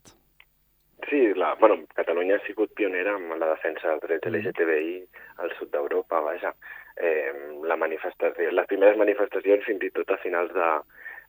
Sí, 1.09 1.17
la, 1.30 1.30
bueno, 1.59 1.85
Catalunya 1.95 2.37
ha 2.37 2.47
sigut 2.47 2.73
pionera 2.75 3.17
en 3.17 3.39
la 3.41 3.49
defensa 3.55 3.89
dels 3.89 4.03
drets 4.03 4.27
LGTBI 4.31 5.07
al 5.39 5.53
sud 5.59 5.71
d'Europa, 5.73 6.21
vaja. 6.21 6.55
Eh, 6.97 7.33
la 7.65 7.77
manifestació, 7.77 8.51
les 8.51 8.67
primeres 8.67 8.97
manifestacions 8.99 9.65
fins 9.65 9.83
i 9.83 9.91
tot 9.91 10.11
a 10.11 10.19
finals 10.19 10.53
de, 10.53 10.69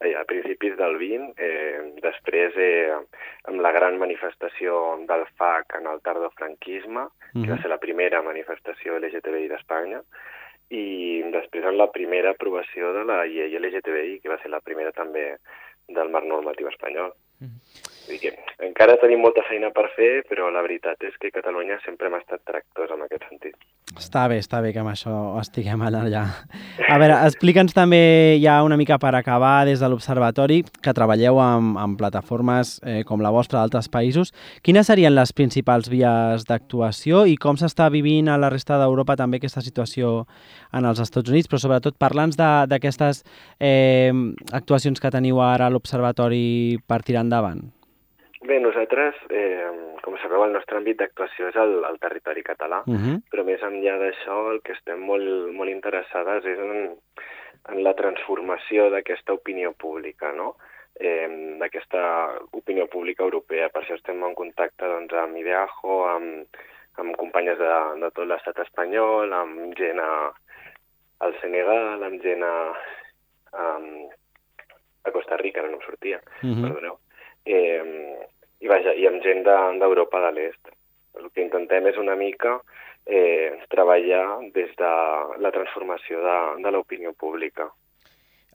eh, 0.01 0.15
a 0.15 0.23
principis 0.25 0.75
del 0.77 0.97
20, 0.97 1.33
eh, 1.37 1.93
després 2.01 2.53
eh, 2.57 2.91
amb 3.45 3.61
la 3.61 3.71
gran 3.71 3.97
manifestació 3.97 4.97
del 5.07 5.25
FAC 5.37 5.75
en 5.79 5.87
el 5.87 6.01
tardofranquisme, 6.01 7.07
que 7.31 7.47
va 7.47 7.55
Mhm. 7.55 7.61
ser 7.61 7.69
la 7.69 7.77
primera 7.77 8.21
manifestació 8.21 8.97
LGTBI 8.99 9.47
d'Espanya, 9.47 10.01
i 10.69 11.23
després 11.31 11.65
amb 11.65 11.77
la 11.77 11.91
primera 11.91 12.31
aprovació 12.31 12.93
de 12.93 13.05
la 13.05 13.25
llei 13.25 13.55
LGTBI, 13.55 14.19
que 14.19 14.29
va 14.29 14.37
ser 14.41 14.49
la 14.51 14.59
primera 14.59 14.91
també 14.91 15.37
del 15.87 16.09
marc 16.09 16.25
normatiu 16.25 16.67
espanyol. 16.67 17.13
Dir 18.11 18.19
que 18.19 18.31
encara 18.67 18.97
tenim 18.99 19.21
molta 19.23 19.43
feina 19.47 19.69
per 19.71 19.85
fer, 19.95 20.25
però 20.27 20.49
la 20.51 20.63
veritat 20.65 20.99
és 21.07 21.13
que 21.21 21.31
Catalunya 21.31 21.77
sempre 21.85 22.09
hem 22.09 22.17
estat 22.17 22.41
tractors 22.43 22.91
en 22.91 23.05
aquest 23.05 23.23
sentit. 23.29 23.55
Està 23.95 24.25
bé, 24.27 24.37
està 24.39 24.59
bé 24.63 24.73
que 24.75 24.81
amb 24.81 24.91
això 24.91 25.13
estiguem 25.39 25.81
allà. 25.83 26.25
A 26.91 26.97
veure, 26.99 27.15
explica'ns 27.27 27.75
també 27.75 28.01
ja 28.43 28.57
una 28.67 28.77
mica 28.79 28.97
per 28.99 29.13
acabar 29.15 29.65
des 29.67 29.79
de 29.79 29.87
l'Observatori 29.87 30.61
que 30.83 30.93
treballeu 30.95 31.39
amb, 31.43 31.79
amb 31.79 31.99
plataformes 31.99 32.77
eh, 32.83 33.01
com 33.07 33.23
la 33.23 33.31
vostra 33.31 33.59
d'altres 33.59 33.87
països. 33.91 34.31
Quines 34.63 34.87
serien 34.91 35.15
les 35.15 35.31
principals 35.31 35.87
vies 35.91 36.47
d'actuació 36.47 37.25
i 37.27 37.35
com 37.39 37.59
s'està 37.59 37.89
vivint 37.91 38.27
a 38.27 38.39
la 38.39 38.51
resta 38.51 38.79
d'Europa 38.79 39.15
també 39.19 39.39
aquesta 39.39 39.63
situació 39.63 40.25
en 40.75 40.87
els 40.87 40.99
Estats 40.99 41.31
Units, 41.31 41.51
però 41.51 41.59
sobretot 41.63 41.99
parla'ns 41.99 42.39
d'aquestes 42.39 43.23
eh, 43.59 44.11
actuacions 44.51 44.99
que 44.99 45.11
teniu 45.11 45.43
ara 45.43 45.67
a 45.67 45.71
l'Observatori 45.71 46.79
per 46.87 47.03
tirar 47.07 47.27
endavant. 47.27 47.71
Bé, 48.41 48.59
nosaltres, 48.59 49.15
eh, 49.29 49.69
com 50.01 50.15
sabeu, 50.17 50.43
el 50.47 50.53
nostre 50.55 50.79
àmbit 50.79 50.97
d'actuació 50.97 51.51
és 51.51 51.55
el, 51.61 51.83
el 51.85 51.99
territori 51.99 52.41
català, 52.41 52.81
Uh 52.87 52.95
-huh. 52.97 53.17
però 53.29 53.43
més 53.45 53.61
enllà 53.61 53.97
d'això 54.01 54.51
el 54.51 54.61
que 54.61 54.73
estem 54.73 54.99
molt, 54.99 55.53
molt 55.53 55.69
interessades 55.69 56.45
és 56.45 56.57
en, 56.57 56.97
en 57.69 57.83
la 57.83 57.93
transformació 57.93 58.89
d'aquesta 58.89 59.33
opinió 59.33 59.73
pública, 59.73 60.31
no? 60.31 60.55
eh, 60.99 61.57
d'aquesta 61.59 62.39
opinió 62.51 62.87
pública 62.87 63.23
europea. 63.23 63.69
Per 63.69 63.81
això 63.81 63.95
estem 63.95 64.23
en 64.23 64.35
contacte 64.35 64.85
doncs, 64.85 65.13
amb 65.13 65.37
Ideajo, 65.37 66.07
amb, 66.07 66.47
amb 66.97 67.15
companyes 67.17 67.57
de, 67.57 67.73
de 68.01 68.11
tot 68.11 68.27
l'estat 68.27 68.57
espanyol, 68.59 69.33
amb 69.33 69.75
gent 69.77 69.99
a, 69.99 70.33
al 71.19 71.39
Senegal, 71.41 72.03
amb 72.03 72.21
gent 72.21 72.43
a, 72.43 72.73
a, 73.53 73.79
a 75.03 75.11
Costa 75.11 75.37
Rica, 75.37 75.61
no 75.61 75.77
em 75.77 75.81
sortia, 75.85 76.19
Uh 76.43 76.49
-huh. 76.49 76.61
perdoneu. 76.67 76.97
Eh, 77.45 78.27
I 78.61 78.67
vaja, 78.69 78.93
i 78.93 79.07
amb 79.09 79.23
gent 79.23 79.43
de- 79.43 79.79
d'Europa 79.81 80.19
de, 80.21 80.31
de 80.31 80.31
l'Est. 80.37 80.69
El 81.17 81.29
que 81.33 81.41
intentem 81.41 81.87
és 81.87 81.97
una 81.97 82.15
mica 82.15 82.59
eh, 83.05 83.57
treballar 83.69 84.39
des 84.53 84.69
de 84.77 84.91
la 85.41 85.51
transformació 85.51 86.21
de, 86.21 86.37
de 86.63 86.71
l'opinió 86.71 87.13
pública. 87.13 87.71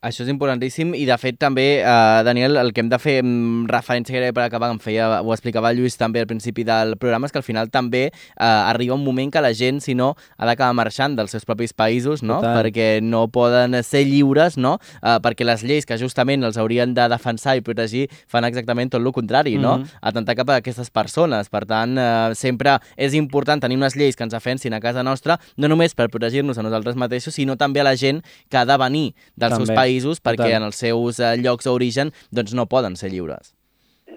Això 0.05 0.23
és 0.27 0.29
importantíssim 0.29 0.93
i, 0.95 1.07
de 1.09 1.17
fet, 1.17 1.39
també, 1.41 1.81
eh, 1.81 2.23
Daniel, 2.27 2.59
el 2.61 2.73
que 2.77 2.83
hem 2.83 2.89
de 2.93 2.99
fer 3.01 3.15
amb 3.23 3.71
referència 3.71 4.13
gairebé 4.13 4.35
per 4.37 4.43
acabar, 4.45 4.69
em 4.71 4.79
feia, 4.79 5.23
ho 5.23 5.33
explicava 5.33 5.73
Lluís 5.73 5.97
també 5.97 6.21
al 6.21 6.29
principi 6.29 6.67
del 6.69 6.99
programa, 7.01 7.27
és 7.27 7.33
que 7.33 7.41
al 7.41 7.47
final 7.47 7.71
també 7.73 8.03
eh, 8.07 8.13
arriba 8.45 8.95
un 8.95 9.05
moment 9.05 9.33
que 9.33 9.41
la 9.41 9.55
gent, 9.57 9.81
si 9.81 9.95
no, 9.97 10.15
ha 10.37 10.47
d'acabar 10.47 10.77
marxant 10.77 11.17
dels 11.17 11.33
seus 11.33 11.47
propis 11.49 11.73
països, 11.73 12.23
no? 12.23 12.43
Total. 12.43 12.59
Perquè 12.61 12.89
no 13.01 13.25
poden 13.33 13.79
ser 13.83 14.05
lliures, 14.05 14.59
no? 14.61 14.77
Eh, 15.01 15.17
perquè 15.25 15.49
les 15.49 15.65
lleis 15.65 15.89
que 15.89 15.97
justament 15.99 16.45
els 16.45 16.61
haurien 16.61 16.93
de 16.95 17.09
defensar 17.09 17.57
i 17.57 17.65
protegir 17.65 18.07
fan 18.29 18.45
exactament 18.45 18.93
tot 18.93 19.01
el 19.01 19.11
contrari, 19.17 19.57
no? 19.57 19.79
Mhm. 19.79 19.97
Atentar 20.03 20.37
cap 20.37 20.51
a 20.51 20.61
aquestes 20.61 20.91
persones. 20.91 21.49
Per 21.49 21.65
tant, 21.65 21.97
eh, 21.97 22.35
sempre 22.35 22.79
és 22.97 23.15
important 23.15 23.61
tenir 23.63 23.81
unes 23.81 23.97
lleis 23.97 24.15
que 24.15 24.25
ens 24.25 24.33
defensin 24.37 24.75
a 24.75 24.81
casa 24.81 25.03
nostra, 25.03 25.41
no 25.57 25.69
només 25.69 25.95
per 25.95 26.11
protegir-nos 26.11 26.59
a 26.59 26.63
nosaltres 26.63 26.97
mateixos, 26.97 27.35
sinó 27.35 27.57
també 27.57 27.81
a 27.81 27.85
la 27.85 27.97
gent 27.97 28.23
que 28.51 28.59
ha 28.59 28.67
de 28.67 28.77
venir 28.77 29.15
dels 29.35 29.57
seus 29.57 29.69
També, 29.69 29.86
països 29.87 30.21
perquè 30.21 30.45
total. 30.51 30.59
en 30.61 30.67
els 30.71 30.77
seus 30.83 31.21
eh, 31.21 31.37
llocs 31.39 31.65
d'origen 31.65 32.11
doncs 32.33 32.53
no 32.55 32.67
poden 32.67 32.97
ser 32.97 33.11
lliures. 33.15 33.55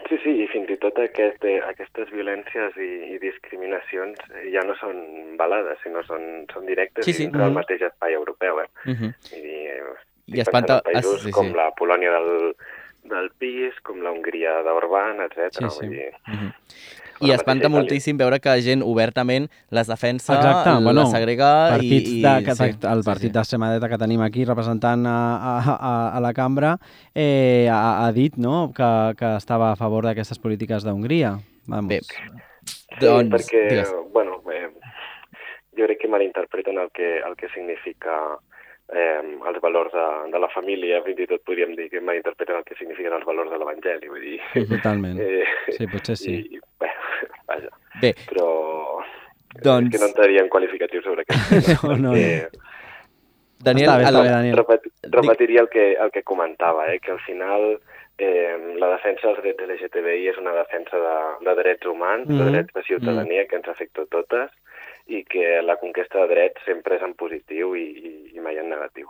Sí, 0.09 0.17
sí, 0.23 0.31
i 0.43 0.47
fins 0.49 0.69
i 0.73 0.77
tot 0.81 0.97
aquest, 0.97 1.43
eh, 1.45 1.59
aquestes 1.69 2.09
violències 2.13 2.73
i, 2.81 2.89
i 3.13 3.19
discriminacions 3.21 4.17
eh, 4.33 4.49
ja 4.53 4.63
no 4.65 4.73
són 4.81 4.97
balades, 5.37 5.77
sinó 5.83 6.01
són, 6.07 6.45
són 6.53 6.65
directes 6.65 7.05
Sí, 7.05 7.11
i 7.11 7.13
sí. 7.13 7.23
dintre 7.27 7.41
del 7.43 7.51
Mhm. 7.53 7.59
mateix 7.61 7.81
espai 7.81 8.13
europeu. 8.17 8.59
Eh? 8.63 8.67
Uh 8.85 8.91
-huh. 8.97 9.13
Vull 9.31 9.41
dir, 9.41 9.67
eh, 9.69 9.83
I 10.37 10.41
espanta- 10.41 10.81
països 10.83 11.15
es- 11.17 11.23
sí, 11.23 11.31
com 11.31 11.47
sí. 11.47 11.53
la 11.53 11.71
Polònia 11.77 12.11
del, 12.11 12.55
del 13.03 13.29
PIS, 13.37 13.79
com 13.83 14.01
la 14.01 14.11
Hongria 14.11 14.61
d'Orbán, 14.63 15.21
etc. 15.21 15.53
Sí, 15.53 15.69
sí. 15.69 15.85
Vull 15.85 15.89
dir, 15.89 16.11
Uh 16.27 16.33
-huh. 16.33 16.51
I 17.21 17.27
la 17.31 17.35
espanta 17.35 17.69
moltíssim 17.69 18.17
veure 18.17 18.39
que 18.39 18.53
gent 18.63 18.83
obertament 18.85 19.49
les 19.75 19.87
defensa, 19.91 20.35
Exacte, 20.37 20.69
la 20.69 20.79
bueno, 20.79 21.05
segrega 21.11 21.49
partits 21.75 22.09
i... 22.09 22.19
i 22.19 22.23
de, 22.23 22.33
que, 22.45 22.55
sí, 22.55 22.69
el 22.91 23.03
partit 23.03 23.29
sí, 23.29 23.35
d'extrema 23.35 23.71
dreta 23.73 23.89
que 23.91 23.99
tenim 24.01 24.21
aquí 24.25 24.45
representant 24.47 25.05
a, 25.09 25.17
a, 25.35 25.55
a, 25.75 25.93
a 26.17 26.19
la 26.23 26.33
cambra 26.33 26.77
eh, 27.13 27.67
ha, 27.71 28.05
ha 28.05 28.11
dit 28.15 28.37
no, 28.37 28.71
que, 28.75 28.91
que 29.19 29.33
estava 29.37 29.71
a 29.73 29.75
favor 29.79 30.07
d'aquestes 30.07 30.39
polítiques 30.39 30.83
d'Hongria. 30.87 31.37
Vamos. 31.67 31.89
Bé, 31.89 31.99
Sí, 32.89 33.05
doncs, 33.05 33.29
perquè, 33.31 33.61
digues. 33.69 33.91
bueno, 34.13 34.39
eh, 34.51 34.69
jo 35.77 35.85
crec 35.85 35.99
que 36.01 36.07
malinterpreten 36.11 36.77
el 36.81 36.89
que, 36.91 37.19
el 37.19 37.35
que 37.37 37.47
significa 37.53 38.15
eh, 38.93 39.21
els 39.49 39.59
valors 39.61 39.91
de, 39.93 40.05
de 40.33 40.39
la 40.39 40.49
família, 40.53 41.01
fins 41.05 41.19
i 41.19 41.27
tot 41.29 41.43
podríem 41.45 41.75
dir 41.77 41.89
que 41.91 42.01
malinterpreten 42.01 42.57
el 42.61 42.63
que 42.65 42.75
signifiquen 42.79 43.13
els 43.13 43.25
valors 43.27 43.51
de 43.51 43.57
l'Evangeli, 43.61 44.09
vull 44.09 44.21
dir... 44.25 44.39
Totalment. 44.75 45.19
Eh, 45.25 45.45
Sí, 45.77 45.87
potser 45.87 46.17
sí. 46.17 46.35
I, 46.57 46.59
bé, 46.81 46.89
vaja, 47.49 47.69
Bé, 48.01 48.13
però... 48.29 48.47
Doncs- 49.63 49.89
És 49.89 49.97
que 49.97 50.03
no 50.03 50.09
entraria 50.11 50.41
en 50.43 50.49
qualificatius 50.49 51.03
sobre 51.03 51.23
aquest 51.25 51.49
tema. 51.69 51.95
No, 51.97 52.09
no, 52.09 52.11
perquè, 52.13 52.49
Daniel, 53.59 53.89
Està 53.89 53.97
bé, 53.99 54.05
està 54.07 54.21
bé, 54.23 54.29
Daniel. 54.31 54.57
Repet, 54.61 54.85
repetiria 55.11 55.61
el 55.65 55.69
que, 55.73 55.85
el 55.99 56.11
que 56.15 56.21
comentava, 56.23 56.85
eh, 56.93 56.99
que 57.03 57.11
al 57.11 57.19
final 57.25 57.65
eh, 58.19 58.75
la 58.79 58.87
defensa 58.93 59.27
dels 59.27 59.41
drets 59.41 59.65
LGTBI 59.65 60.29
és 60.31 60.37
una 60.39 60.53
defensa 60.55 60.95
de, 61.01 61.15
de 61.49 61.55
drets 61.59 61.85
humans, 61.91 62.27
Mhm. 62.29 62.37
de 62.39 62.51
drets 62.53 62.73
de 62.77 62.83
ciutadania 62.87 63.47
que 63.47 63.57
ens 63.59 63.67
afecta 63.67 64.05
a 64.05 64.11
totes 64.15 64.51
i 65.09 65.23
que 65.25 65.59
la 65.65 65.75
conquesta 65.81 66.21
de 66.23 66.27
drets 66.33 66.65
sempre 66.67 66.99
és 66.99 67.05
en 67.05 67.15
positiu 67.17 67.73
i, 67.77 67.85
i, 67.89 68.11
i 68.37 68.43
mai 68.43 68.59
en 68.61 68.69
negatiu. 68.69 69.09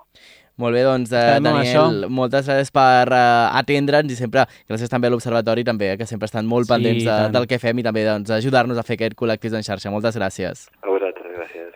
Molt 0.59 0.75
bé, 0.75 0.81
doncs, 0.83 1.11
eh, 1.15 1.37
Daniel, 1.39 1.61
això. 1.61 1.83
moltes 2.11 2.47
gràcies 2.49 2.71
per 2.75 3.07
eh, 3.15 3.59
atendre'ns 3.61 4.11
i 4.11 4.17
sempre, 4.17 4.43
gràcies 4.67 4.91
també 4.91 5.07
a 5.07 5.13
l'Observatori, 5.13 5.63
també, 5.63 5.93
eh, 5.93 5.97
que 5.99 6.07
sempre 6.09 6.27
estan 6.27 6.49
molt 6.51 6.67
Sí, 6.67 6.73
pendents 6.73 7.05
de, 7.05 7.09
tant. 7.13 7.35
del 7.37 7.47
que 7.47 7.59
fem 7.63 7.79
i 7.79 7.85
també 7.85 8.03
doncs, 8.03 8.31
ajudar-nos 8.35 8.77
a 8.79 8.83
fer 8.83 8.97
aquest 8.99 9.15
col·lectiu 9.15 9.55
en 9.55 9.63
xarxa. 9.63 9.91
Moltes 9.93 10.19
gràcies. 10.19 10.65
A. 10.83 10.88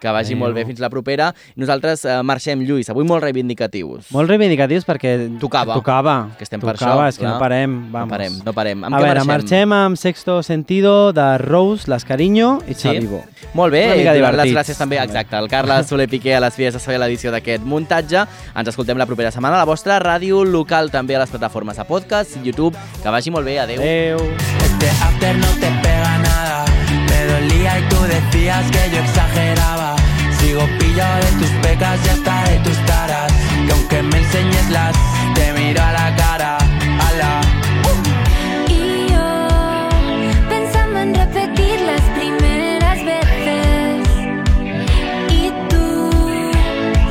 Que 0.04 0.12
vagi 0.12 0.34
Adéu. 0.34 0.39
molt 0.44 0.54
bé 0.58 0.66
fins 0.68 0.82
la 0.84 0.89
propera. 0.92 1.30
Nosaltres 1.56 2.04
eh, 2.04 2.18
marxem, 2.28 2.60
Lluís, 2.68 2.89
avui 2.92 3.06
molt 3.08 3.24
reivindicatius. 3.24 4.10
Molt 4.12 4.28
reivindicatius 4.28 4.84
perquè 4.86 5.13
Tocava. 5.39 5.78
tocava, 5.80 6.16
Que 6.38 6.44
estem 6.44 6.60
per 6.60 6.74
tocava, 6.76 7.06
això, 7.06 7.10
és 7.13 7.18
que 7.18 7.26
no 7.26 7.38
parem. 7.39 7.78
No 7.88 7.92
Vamos. 7.94 8.10
parem, 8.12 8.34
no 8.44 8.54
parem. 8.54 8.84
Amb 8.84 8.96
a 8.96 9.00
veure, 9.00 9.24
marxem 9.24 9.72
amb 9.72 9.96
Sexto 9.96 10.42
Sentido 10.44 11.13
de 11.13 11.38
Rose, 11.38 11.88
Las 11.89 12.04
Cariño 12.04 12.60
i 12.68 12.74
Sí? 12.74 12.89
Xavivo. 12.89 13.24
Molt 13.54 13.72
bé, 13.72 13.86
Una 13.86 13.96
i 13.96 13.98
mica 14.00 14.13
donant 14.16 14.36
les 14.44 14.52
gràcies 14.54 14.78
també, 14.78 14.98
exacte, 15.00 15.36
al 15.38 15.48
Carles 15.48 15.88
Soler 15.88 16.10
Piqué 16.10 16.36
a 16.36 16.42
les 16.42 16.58
vies 16.58 16.74
de 16.74 16.96
a 16.96 17.00
l'edició 17.00 17.32
d'aquest 17.32 17.63
muntatge. 17.63 18.26
Ens 18.56 18.68
escoltem 18.68 18.98
la 18.98 19.06
propera 19.06 19.32
setmana 19.32 19.56
a 19.56 19.60
la 19.60 19.66
vostra 19.66 20.00
ràdio 20.04 20.44
local, 20.44 20.92
també 20.92 21.16
a 21.16 21.20
les 21.20 21.30
plataformes 21.30 21.78
de 21.78 21.86
podcast, 21.86 22.36
YouTube. 22.44 22.76
Que 23.02 23.10
vagi 23.10 23.32
molt 23.32 23.46
bé, 23.46 23.60
adeu. 23.60 23.80
Adéu. 23.80 24.18
Este 24.66 24.89
after 24.89 25.38
no 25.38 25.48
te 25.62 25.72
pega 25.82 26.18
nada. 26.18 26.73
Y 27.63 27.65
tú 27.88 27.95
decías 28.04 28.69
que 28.71 28.91
yo 28.91 28.99
exageraba. 28.99 29.95
Sigo 30.39 30.67
pillado 30.78 31.15
de 31.26 31.32
tus 31.39 31.49
pecas 31.62 31.97
y 32.06 32.10
hasta 32.10 32.43
de 32.49 32.60
tus 32.60 32.78
taras. 32.86 33.32
Que 33.65 33.71
aunque 33.71 34.04
me 34.04 34.17
enseñes 34.17 34.69
las, 34.69 34.93
te 35.34 35.54
miro 35.54 35.82
a 35.82 35.93
la 35.93 36.15
cara. 36.17 36.58
Ala. 37.08 37.41
Y 38.67 39.08
yo 39.12 39.89
pensando 40.49 40.99
en 40.99 41.15
repetir 41.15 41.80
las 41.82 42.02
primeras 42.19 42.97
veces. 43.06 44.08
Y 45.30 45.52
tú 45.69 46.12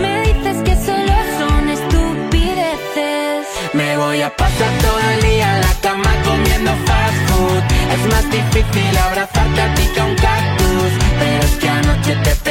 me 0.01 0.21
dices 0.27 0.59
que 0.67 0.77
solo 0.77 1.15
son 1.39 1.69
estupideces. 1.71 3.47
Me 3.73 3.97
voy 3.97 4.21
a 4.21 4.37
pasar 4.37 4.71
todo 4.83 5.01
el 5.15 5.23
día 5.23 5.55
en 5.55 5.61
la 5.63 5.75
cama 5.81 6.13
comiendo 6.25 6.73
fast 6.85 7.17
food. 7.29 7.63
Es 7.95 8.07
más 8.13 8.31
difícil 8.31 8.99
abrazarte 8.99 9.61
a 9.63 9.75
ti 9.75 9.89
que 9.95 10.01
a 10.01 10.05
un 10.05 10.15
cactus. 10.17 10.42
Pero 12.13 12.31
es 12.31 12.39
que 12.41 12.42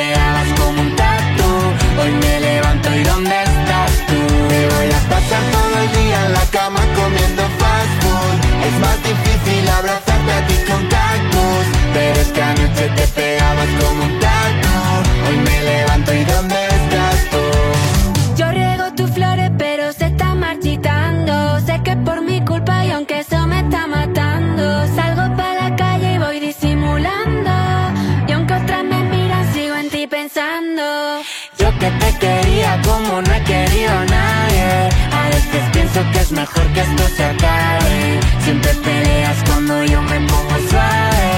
mejor 36.42 36.66
que 36.74 36.82
esto 36.82 37.04
se 37.16 37.24
acabe 37.24 38.20
Siempre 38.46 38.74
peleas 38.86 39.38
cuando 39.48 39.84
yo 39.86 40.02
me 40.02 40.20
pongo 40.32 40.56
suave 40.70 41.30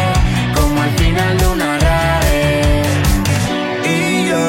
Como 0.55 0.81
al 0.81 0.93
final 1.01 1.37
de 1.39 1.47
una 1.55 1.69
rave 1.85 2.83
Y 3.95 4.27
yo 4.29 4.45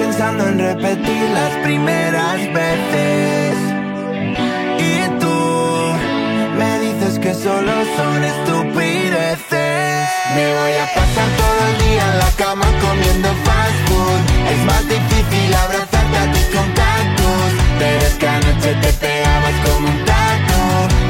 pensando 0.00 0.48
en 0.48 0.58
repetir 0.58 1.22
las 1.38 1.52
primeras 1.66 2.38
veces 2.60 3.54
Y 4.88 4.92
tú 5.22 5.38
me 6.60 6.72
dices 6.86 7.18
que 7.18 7.32
solo 7.32 7.72
son 7.96 8.24
estupideces. 8.32 10.08
Me 10.36 10.46
voy 10.58 10.74
a 10.84 10.86
pasar 10.98 11.28
todo 11.42 11.60
el 11.70 11.74
día 11.84 12.04
en 12.12 12.18
la 12.18 12.30
cama 12.42 12.66
comiendo 12.86 13.28
fast 13.46 13.78
food. 13.86 14.20
Es 14.52 14.60
más 14.66 14.84
difícil 14.88 15.54
abrazarte 15.54 16.18
a 16.18 16.32
ti 16.32 16.40
con. 16.54 16.79
Pero 17.80 18.06
es 18.06 18.14
que 18.20 18.28
anoche 18.28 18.74
te 18.82 18.92
pegabas 18.92 19.56
como 19.64 19.88
un 19.88 20.04
tatu. 20.04 20.60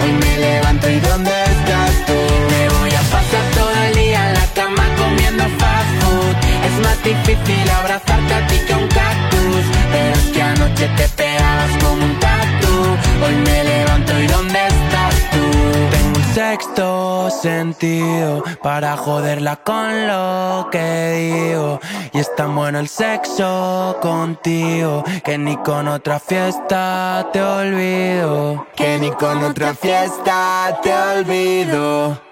Hoy 0.02 0.12
me 0.22 0.38
levanto 0.38 0.88
y 0.88 1.00
¿dónde 1.00 1.33
estás 1.33 1.94
tú? 2.06 2.18
Me 2.52 2.62
voy 2.78 2.90
a 2.90 3.02
pasar 3.14 3.44
todo 3.59 3.72
el 3.87 3.94
día 3.96 4.28
en 4.28 4.35
la 4.35 4.46
cama 4.54 4.85
comiendo 4.96 5.44
fast 5.59 5.92
food. 6.00 6.37
Es 6.68 6.76
más 6.85 6.98
difícil 7.02 7.68
abrazarte 7.70 8.35
a 8.35 8.46
ti 8.46 8.56
que 8.68 8.74
un 8.74 8.87
cactus. 8.87 9.64
Pero 9.90 10.14
es 10.14 10.26
que 10.33 10.42
anoche 10.42 10.87
te 10.96 11.09
pegabas 11.09 11.72
como 11.83 12.04
un 12.04 12.16
tatu. 12.20 12.72
Hoy 13.24 13.35
me 13.46 13.64
levanto 13.64 13.79
sexto 16.34 17.30
sentido 17.30 18.42
para 18.62 18.96
joderla 18.96 19.56
con 19.56 20.06
lo 20.06 20.68
que 20.70 21.50
digo. 21.50 21.80
Y 22.12 22.18
es 22.18 22.34
tan 22.36 22.54
bueno 22.54 22.78
el 22.78 22.88
sexo 22.88 23.98
contigo 24.00 25.04
que 25.24 25.38
ni 25.38 25.56
con 25.58 25.88
otra 25.88 26.20
fiesta 26.20 27.28
te 27.32 27.42
olvido. 27.42 28.66
Que 28.76 28.98
ni 28.98 29.10
con 29.10 29.44
otra 29.44 29.74
fiesta 29.74 30.78
te 30.82 30.92
olvido. 30.94 32.29